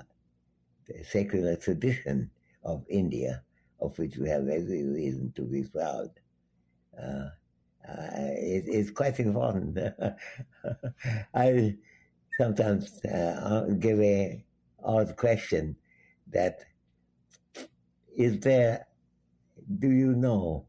[1.03, 2.29] secular tradition
[2.63, 3.43] of India,
[3.79, 6.09] of which we have every reason to be proud.
[6.97, 7.29] Uh,
[7.87, 9.77] uh, it, it's quite important.
[11.33, 11.75] I
[12.37, 14.43] sometimes uh, give a
[14.83, 15.75] odd question
[16.31, 16.59] that
[18.15, 18.87] is there,
[19.79, 20.65] do you know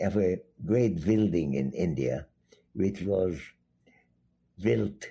[0.00, 2.26] of a great building in India
[2.74, 3.38] which was
[4.60, 5.06] built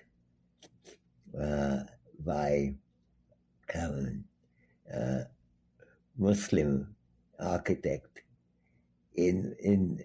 [1.39, 1.79] uh,
[2.25, 2.73] by
[3.75, 4.23] um,
[4.93, 5.21] uh,
[6.17, 6.95] Muslim
[7.39, 8.21] architect
[9.15, 9.99] in in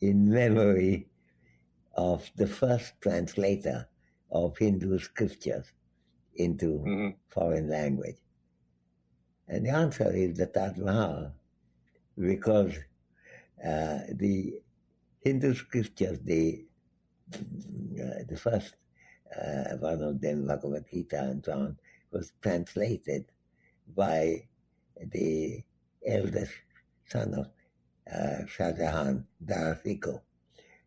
[0.00, 1.08] in memory
[1.94, 3.88] of the first translator
[4.30, 5.72] of Hindu scriptures
[6.36, 7.08] into mm-hmm.
[7.28, 8.16] foreign language.
[9.48, 11.32] And the answer is the Taj Mahal,
[12.18, 12.74] because
[13.64, 14.60] uh, the
[15.20, 16.64] Hindu scriptures, the
[17.34, 18.74] uh, the first
[19.36, 21.76] uh, one of them, Bhagavad Gita and so on,
[22.10, 23.26] was translated
[23.96, 24.42] by
[25.12, 25.62] the
[26.06, 26.52] eldest
[27.06, 27.46] son of
[28.14, 30.20] uh, Shah Jahan, Dara Shikoh.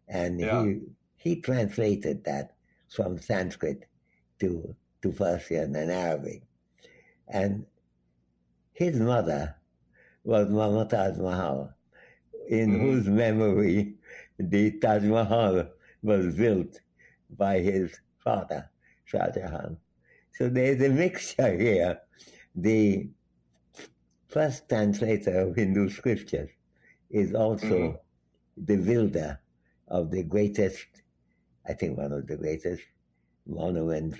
[0.08, 0.64] And yeah.
[0.64, 0.80] he,
[1.16, 2.56] he translated that
[2.92, 3.86] from Sanskrit
[4.40, 6.44] to, to Persian and Arabic.
[7.28, 7.66] And
[8.74, 9.56] his mother
[10.24, 11.74] was Mumtaz Mahal,
[12.50, 12.82] in mm-hmm.
[12.82, 13.96] whose memory
[14.38, 15.68] the Taj Mahal
[16.04, 16.80] was built
[17.38, 17.92] by his
[18.24, 18.70] father,
[19.06, 19.78] Shah Jahan.
[20.34, 22.02] So there's a mixture here.
[22.56, 23.10] The
[24.28, 26.50] first translator of Hindu scriptures
[27.10, 28.66] is also mm-hmm.
[28.66, 29.40] the builder
[29.88, 31.01] of the greatest,
[31.72, 32.84] I think one of the greatest
[33.48, 34.20] monuments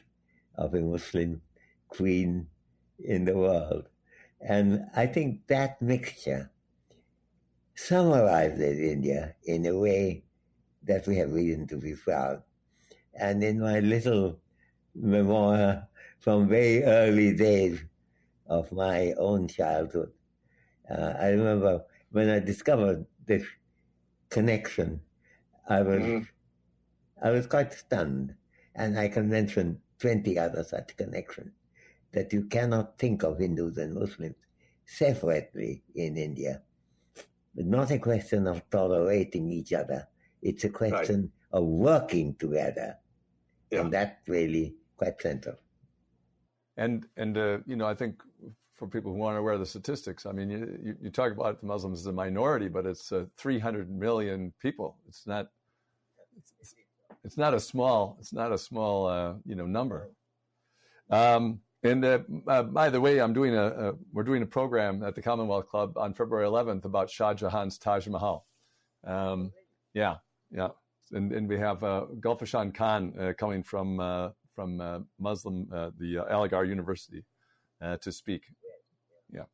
[0.56, 1.42] of a Muslim
[1.90, 2.48] queen
[3.04, 3.90] in the world.
[4.40, 6.50] And I think that mixture
[7.76, 10.24] summarizes India in a way
[10.84, 12.42] that we have reason to be proud.
[13.20, 14.40] And in my little
[14.96, 15.88] memoir
[16.20, 17.84] from very early days
[18.48, 20.12] of my own childhood,
[20.90, 23.44] uh, I remember when I discovered this
[24.30, 25.02] connection,
[25.68, 26.24] I was mm-hmm.
[27.22, 28.36] I was quite stunned,
[28.76, 31.52] and I can mention twenty other such connections
[32.12, 34.36] that you cannot think of Hindus and Muslims
[34.86, 36.62] separately in India.
[37.56, 40.08] It's not a question of tolerating each other.
[40.42, 41.62] It's a question right.
[41.62, 42.98] of working together.
[43.70, 43.82] Yeah.
[43.82, 45.56] And that's really quite central.
[46.78, 48.22] And, and uh, you know, I think
[48.74, 51.62] for people who aren't aware of the statistics, I mean, you, you, you talk about
[51.62, 54.98] the Muslims as a minority, but it's uh, 300 million people.
[55.08, 55.50] It's not,
[56.38, 56.74] it's,
[57.24, 60.10] it's, not a small, it's not a small, uh, you know, number.
[61.10, 65.16] Um, And uh, uh, by the way, I'm doing a, we're doing a program at
[65.16, 68.46] the Commonwealth Club on February 11th about Shah Jahan's Taj Mahal.
[69.04, 69.52] Um,
[69.94, 70.18] yeah,
[70.52, 70.70] yeah,
[71.12, 75.68] and, and we have uh, Gulfishan Khan uh, coming from uh, from uh, Muslim
[75.98, 77.26] the Aligarh University
[78.02, 78.44] to speak.
[79.34, 79.46] Yeah.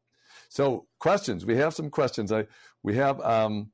[0.49, 1.45] So questions.
[1.45, 2.31] We have some questions.
[2.33, 2.47] I
[2.83, 3.71] we have um,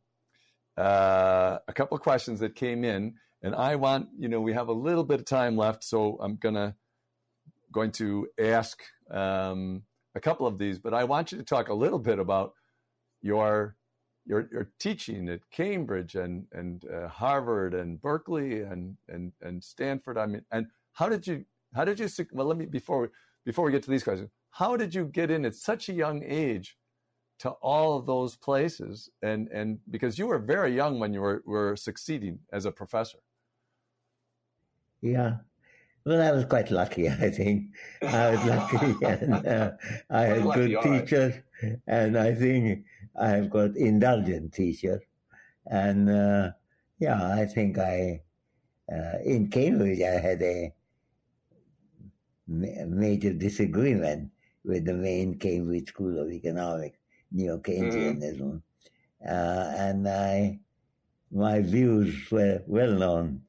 [0.77, 4.73] a couple of questions that came in, and I want you know we have a
[4.73, 6.75] little bit of time left, so I'm gonna
[7.71, 8.81] going to ask
[9.11, 9.83] um,
[10.15, 12.53] a couple of these, but I want you to talk a little bit about
[13.21, 13.75] your
[14.25, 20.17] your, your teaching at Cambridge and and uh, Harvard and Berkeley and and and Stanford.
[20.17, 23.11] I mean, and how did you how did you well let me before
[23.45, 26.23] before we get to these questions, how did you get in at such a young
[26.25, 26.77] age
[27.39, 31.43] to all of those places and and because you were very young when you were
[31.45, 33.17] were succeeding as a professor.
[35.03, 35.35] Yeah,
[36.05, 37.75] well, I was quite lucky, I think.
[38.01, 39.71] I was lucky and uh,
[40.09, 41.35] I had good teachers,
[41.87, 42.85] and I think
[43.19, 45.01] I've got indulgent teachers.
[45.65, 46.51] And uh,
[46.99, 48.21] yeah, I think I,
[48.89, 50.73] uh, in Cambridge, I had a
[52.47, 54.31] ma- major disagreement
[54.63, 56.97] with the main Cambridge School of Economics,
[57.29, 58.61] neo Keynesianism.
[58.61, 59.27] Mm-hmm.
[59.27, 60.59] Uh, and I,
[61.29, 63.41] my views were well known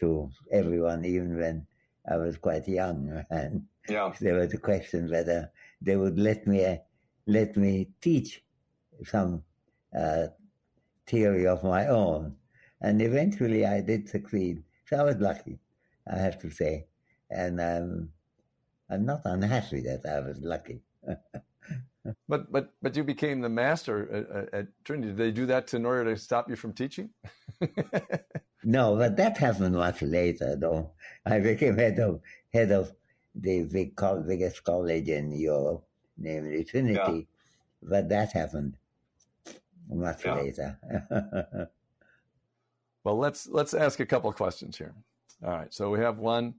[0.00, 1.66] to everyone, even when
[2.10, 4.12] I was quite young, and yeah.
[4.20, 6.76] there was a question whether they would let me uh,
[7.26, 8.42] let me teach
[9.04, 9.42] some
[9.96, 10.26] uh,
[11.06, 12.34] theory of my own,
[12.80, 14.62] and eventually I did succeed.
[14.86, 15.58] So I was lucky,
[16.10, 16.86] I have to say,
[17.30, 18.10] and I'm
[18.90, 20.82] I'm not unhappy that I was lucky.
[22.28, 25.08] but but but you became the master at, at, Trinity.
[25.08, 27.10] Did they do that in order to stop you from teaching?
[28.64, 30.90] No, but that happened much later, though.
[31.26, 32.20] I became head of
[32.52, 32.92] head of
[33.34, 33.96] the big
[34.26, 35.84] biggest college in Europe,
[36.16, 36.98] namely Trinity.
[36.98, 37.22] Yeah.
[37.82, 38.76] But that happened
[39.88, 40.34] much yeah.
[40.34, 40.78] later.
[43.04, 44.94] well, let's let's ask a couple of questions here.
[45.44, 46.54] All right, so we have one.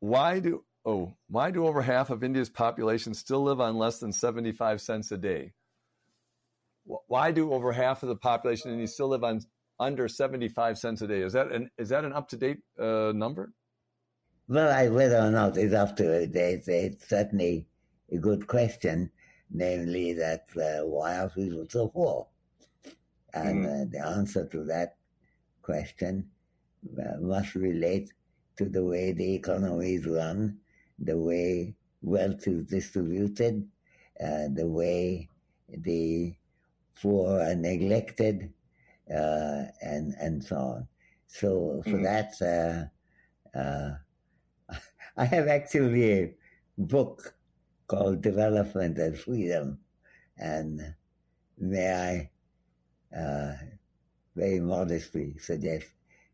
[0.00, 4.12] Why do oh why do over half of India's population still live on less than
[4.12, 5.52] seventy five cents a day?
[6.84, 9.40] Why do over half of the population in India still live on
[9.80, 11.20] under 75 cents a day.
[11.20, 13.52] Is that an, is that an up to date uh, number?
[14.48, 17.66] Well, I, whether or not it's up to date, it's certainly
[18.12, 19.10] a good question,
[19.50, 22.26] namely that uh, why are people so poor?
[23.32, 23.82] And mm-hmm.
[23.82, 24.96] uh, the answer to that
[25.62, 26.28] question
[26.98, 28.12] uh, must relate
[28.56, 30.58] to the way the economy is run,
[30.98, 33.66] the way wealth is distributed,
[34.20, 35.28] uh, the way
[35.68, 36.34] the
[37.00, 38.52] poor are neglected,
[39.10, 40.88] uh, and and so on.
[41.26, 42.02] So so mm-hmm.
[42.02, 42.86] that's uh,
[43.54, 43.90] uh,
[45.16, 46.34] I have actually a
[46.78, 47.34] book
[47.86, 49.78] called Development and Freedom,
[50.38, 50.94] and
[51.58, 52.30] may
[53.12, 53.52] I uh,
[54.34, 55.86] very modestly suggest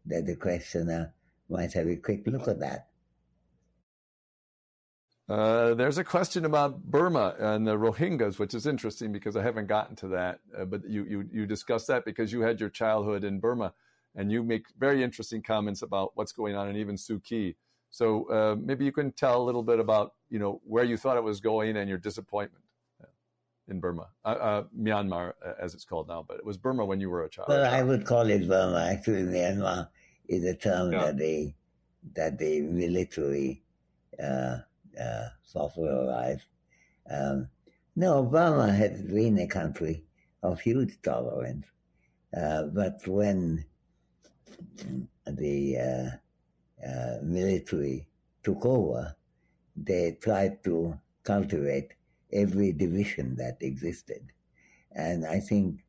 [0.07, 1.13] that the questioner
[1.49, 2.90] might have a quick look at that.
[5.31, 9.69] Uh, there's a question about Burma and the Rohingyas, which is interesting because I haven't
[9.69, 10.41] gotten to that.
[10.59, 13.73] Uh, but you, you you discussed that because you had your childhood in Burma,
[14.17, 17.55] and you make very interesting comments about what's going on, and even Suu Kyi.
[17.91, 21.17] So uh, maybe you can tell a little bit about you know where you thought
[21.17, 22.65] it was going and your disappointment
[23.01, 23.07] uh,
[23.69, 27.23] in Burma, uh, Myanmar as it's called now, but it was Burma when you were
[27.23, 27.51] a child.
[27.51, 28.89] Well, I would call it Burma.
[28.91, 29.91] Actually, Myanmar
[30.29, 31.05] is a term yeah.
[31.05, 31.55] that the
[32.17, 33.63] that the military
[34.21, 34.59] uh,
[35.43, 36.47] software life.
[37.11, 37.49] Um,
[37.97, 40.05] no, Burma had been a country
[40.43, 41.67] of huge tolerance,
[42.37, 43.65] uh, but when
[45.27, 48.07] the uh, uh, military
[48.43, 49.15] took over,
[49.77, 51.95] they tried to cultivate
[52.33, 54.23] every division that existed.
[54.93, 55.85] And I think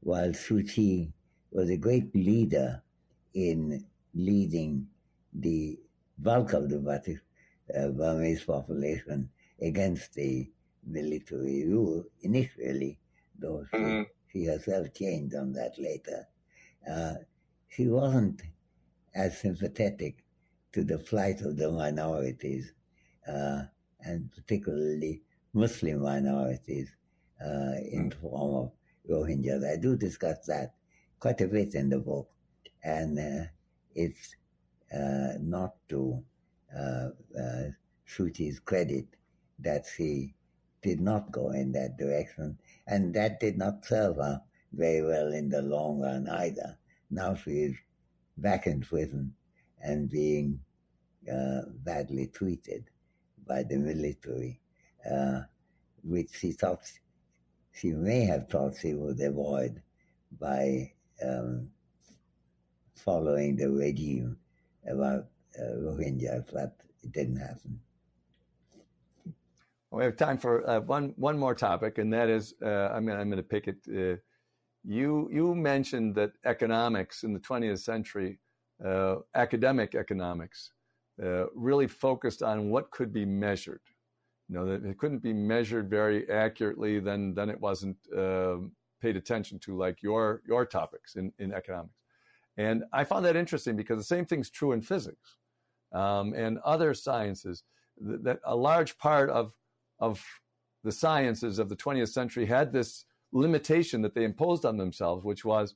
[0.00, 1.12] while Suu Kyi
[1.50, 2.82] was a great leader
[3.34, 3.84] in
[4.14, 4.86] leading
[5.32, 5.78] the
[6.18, 6.78] bulk of the
[7.74, 9.28] uh, Burmese population
[9.60, 10.50] against the
[10.86, 12.98] military rule initially,
[13.38, 14.02] though she, mm-hmm.
[14.32, 16.26] she herself changed on that later.
[16.88, 17.14] Uh,
[17.68, 18.42] she wasn't
[19.14, 20.24] as sympathetic
[20.72, 22.72] to the plight of the minorities,
[23.26, 23.62] uh,
[24.02, 25.22] and particularly
[25.54, 26.94] Muslim minorities
[27.44, 28.72] uh, in the form of
[29.10, 29.64] Rohingyas.
[29.64, 30.74] I do discuss that
[31.18, 32.28] quite a bit in the book,
[32.84, 33.46] and uh,
[33.94, 34.36] it's
[34.94, 36.22] uh, not to
[36.78, 37.08] uh,
[37.40, 37.70] uh,
[38.64, 39.06] credit
[39.58, 40.34] that she
[40.82, 44.40] did not go in that direction, and that did not serve her
[44.72, 46.76] very well in the long run either.
[47.10, 47.76] Now she is
[48.36, 49.34] back in prison
[49.82, 50.60] and being
[51.32, 52.84] uh, badly treated
[53.46, 54.60] by the military,
[55.10, 55.40] uh,
[56.02, 56.80] which she thought
[57.72, 59.82] she may have thought she would avoid
[60.38, 61.68] by um,
[62.94, 64.36] following the regime
[64.88, 65.26] about
[65.60, 67.80] Rohingyas, but it didn't happen.
[69.90, 73.16] We have time for uh, one one more topic, and that is, uh, I mean,
[73.16, 73.78] I'm going to pick it.
[73.88, 74.20] Uh,
[74.84, 78.38] you you mentioned that economics in the 20th century,
[78.84, 80.72] uh, academic economics,
[81.22, 83.80] uh, really focused on what could be measured.
[84.48, 86.98] You know that it couldn't be measured very accurately.
[86.98, 91.94] Then then it wasn't um, paid attention to, like your your topics in in economics.
[92.58, 95.36] And I found that interesting because the same thing's true in physics
[95.96, 97.64] um, and other sciences.
[97.98, 99.52] That, a large part of
[99.98, 100.22] of
[100.84, 105.44] the sciences of the 20th century had this limitation that they imposed on themselves, which
[105.44, 105.74] was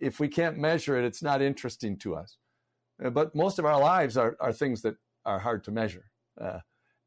[0.00, 2.38] if we can't measure it, it's not interesting to us.
[3.04, 6.10] Uh, but most of our lives are, are things that are hard to measure.
[6.40, 6.58] Uh,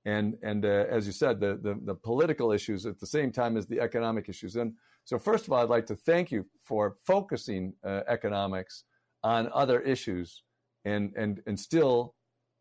[0.06, 3.58] and and uh, as you said, the, the, the political issues at the same time
[3.58, 4.56] as the economic issues.
[4.56, 4.74] And
[5.06, 8.84] so, first of all, I'd like to thank you for focusing uh, economics
[9.24, 10.44] on other issues
[10.86, 12.16] and and and still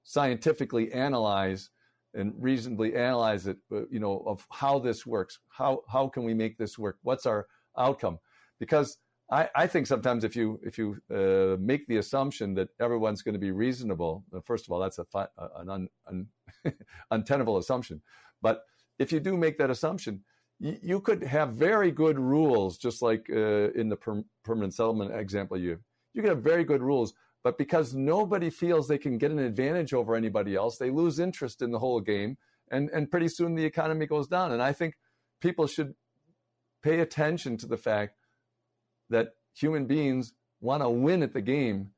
[0.05, 1.71] scientifically analyze
[2.15, 3.57] and reasonably analyze it,
[3.91, 5.39] you know, of how this works.
[5.49, 6.99] How how can we make this work?
[7.03, 7.47] What's our
[7.79, 8.19] outcome?
[8.61, 8.99] Because
[9.31, 13.33] I, I think sometimes if you if you uh, make the assumption that everyone's going
[13.33, 15.07] to be reasonable, uh, first of all, that's a
[15.57, 16.27] an un, un,
[17.11, 18.03] untenable assumption.
[18.43, 18.65] But
[18.99, 20.23] if you do make that assumption,
[20.61, 25.15] you, you could have very good rules, just like uh, in the per, permanent settlement
[25.15, 25.79] example you
[26.15, 29.93] you could have very good rules, but because nobody feels they can get an advantage
[29.93, 32.37] over anybody else, they lose interest in the whole game.
[32.71, 34.53] And, and pretty soon the economy goes down.
[34.53, 34.95] And I think
[35.41, 35.95] people should
[36.83, 38.17] pay attention to the fact
[39.11, 41.91] that human beings want to win at the game.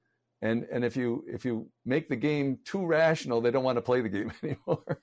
[0.42, 3.82] And, and if you if you make the game too rational, they don't want to
[3.82, 5.00] play the game anymore.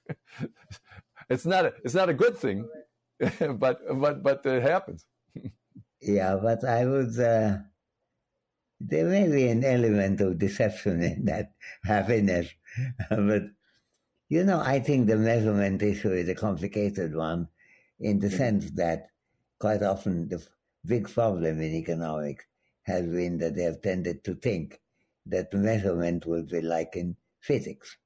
[1.30, 2.70] it's not a, it's not a good thing,
[3.40, 5.06] but but but it happens.
[6.02, 7.58] yeah, but I would uh,
[8.88, 11.54] there may be an element of deception in that
[11.84, 12.48] happiness.
[13.10, 13.44] but,
[14.30, 17.48] you know, I think the measurement issue is a complicated one
[18.00, 19.10] in the sense that
[19.60, 20.46] quite often the
[20.86, 22.46] big problem in economics
[22.84, 24.80] has been that they have tended to think
[25.28, 27.98] that measurement will be like in physics,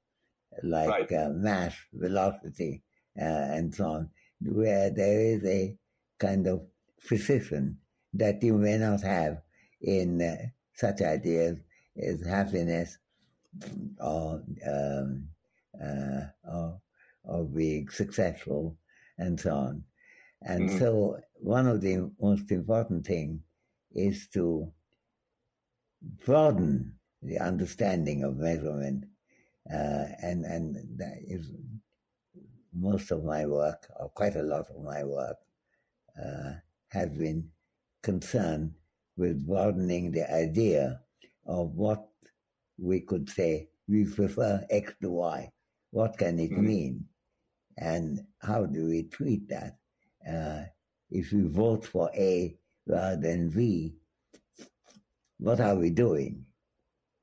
[0.62, 1.12] like right.
[1.12, 2.82] uh, mass, velocity,
[3.18, 4.10] uh, and so on,
[4.40, 5.74] where there is a
[6.18, 6.62] kind of
[7.06, 7.78] precision
[8.12, 9.40] that you may not have
[9.80, 10.36] in uh,
[10.76, 11.58] such ideas
[12.00, 12.98] as happiness
[14.00, 15.28] or, um,
[15.82, 16.80] uh, or,
[17.24, 18.76] or being successful
[19.18, 19.84] and so on.
[20.42, 20.78] And mm-hmm.
[20.78, 23.40] so one of the most important things
[23.94, 24.70] is to
[26.24, 29.04] broaden the understanding of measurement.
[29.72, 31.50] Uh, and, and that is
[32.72, 35.38] most of my work, or quite a lot of my work,
[36.22, 36.52] uh,
[36.88, 37.48] has been
[38.02, 38.74] concerned
[39.16, 41.00] with broadening the idea
[41.46, 42.08] of what
[42.78, 45.50] we could say we prefer X to Y.
[45.90, 46.66] What can it mm-hmm.
[46.66, 47.04] mean?
[47.78, 49.76] And how do we treat that?
[50.28, 50.64] Uh,
[51.10, 52.56] if we vote for A
[52.86, 53.94] rather than V,
[55.38, 56.44] what are we doing?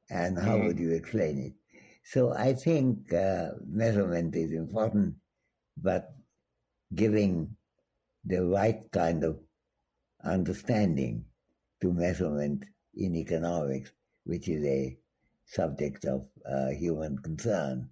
[0.09, 0.67] And how mm-hmm.
[0.67, 1.53] would you explain it?
[2.05, 5.15] So I think uh, measurement is important,
[5.77, 6.13] but
[6.93, 7.55] giving
[8.25, 9.39] the right kind of
[10.23, 11.25] understanding
[11.83, 12.63] to measurement
[12.95, 13.91] in economics,
[14.23, 14.97] which is a
[15.45, 17.89] subject of uh, human concern,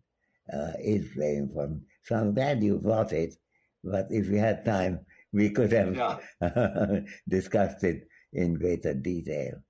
[0.53, 1.83] uh, is very important.
[2.03, 3.35] So I'm glad you brought it,
[3.83, 7.01] but if we had time, we could have yeah.
[7.29, 9.61] discussed it in greater detail.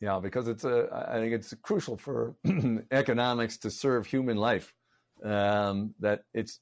[0.00, 2.36] Yeah, because it's a, I think it's crucial for
[2.90, 4.72] economics to serve human life.
[5.24, 6.60] Um, that it's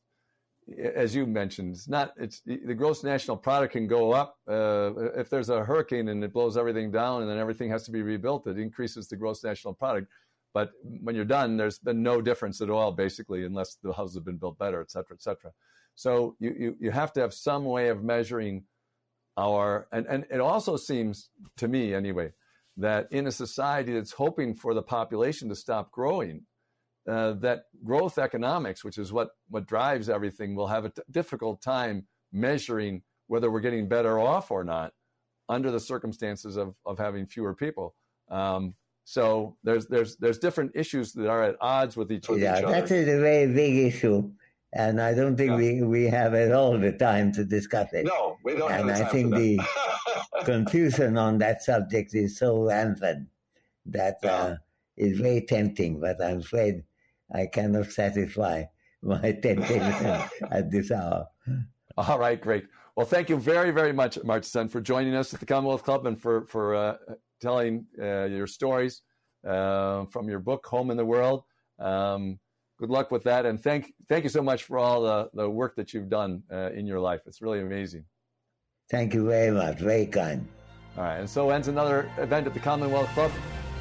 [0.95, 2.13] as you mentioned, it's not.
[2.17, 6.33] It's the gross national product can go up uh, if there's a hurricane and it
[6.33, 8.47] blows everything down, and then everything has to be rebuilt.
[8.47, 10.09] It increases the gross national product.
[10.55, 10.71] But
[11.03, 14.39] when you're done, there's been no difference at all, basically, unless the houses have been
[14.39, 15.53] built better, et cetera, et cetera.
[15.95, 18.65] So you, you, you have to have some way of measuring
[19.37, 21.29] our, and, and it also seems
[21.59, 22.33] to me anyway,
[22.79, 26.43] that in a society that's hoping for the population to stop growing,
[27.09, 31.63] uh, that growth economics, which is what, what drives everything, will have a t- difficult
[31.63, 34.93] time measuring whether we're getting better off or not
[35.49, 37.95] under the circumstances of, of having fewer people.
[38.31, 38.75] Um,
[39.05, 42.75] so there's there's there's different issues that are at odds with each, yeah, each other.
[42.75, 44.29] Yeah, that is a very big issue,
[44.73, 45.57] and I don't think yeah.
[45.57, 48.07] we, we have at all the time to discuss it.
[48.07, 48.73] No, we don't.
[48.73, 49.61] And I think the
[50.45, 53.29] confusion on that subject is so rampant
[53.87, 54.35] that yeah.
[54.35, 54.57] uh,
[54.97, 56.01] it's very tempting.
[56.01, 56.83] But I'm afraid
[57.33, 58.65] I cannot satisfy
[59.03, 61.27] my temptation at this hour.
[61.97, 62.67] All right, great.
[62.97, 66.21] Well, thank you very, very much, Amartya, for joining us at the Commonwealth Club and
[66.21, 66.97] for for uh,
[67.41, 69.03] telling uh, your stories
[69.47, 71.45] uh, from your book, Home in the World.
[71.79, 72.39] Um,
[72.79, 75.77] good luck with that, and thank thank you so much for all the, the work
[75.77, 77.21] that you've done uh, in your life.
[77.27, 78.05] It's really amazing.
[78.91, 79.79] Thank you very much.
[79.79, 80.47] Very kind.
[80.97, 83.31] All right, and so ends another event at the Commonwealth Club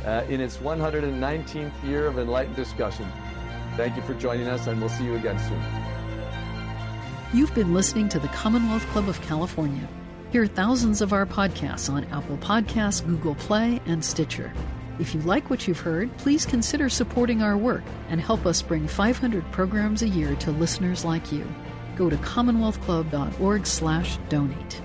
[0.06, 3.08] uh, in its 119th year of enlightened discussion.
[3.76, 5.60] Thank you for joining us, and we'll see you again soon.
[7.34, 9.88] You've been listening to the Commonwealth Club of California.
[10.32, 14.54] Hear thousands of our podcasts on Apple Podcasts, Google Play, and Stitcher.
[14.98, 18.88] If you like what you've heard, please consider supporting our work and help us bring
[18.88, 21.46] 500 programs a year to listeners like you.
[21.98, 24.85] Go to commonwealthclub.org/donate.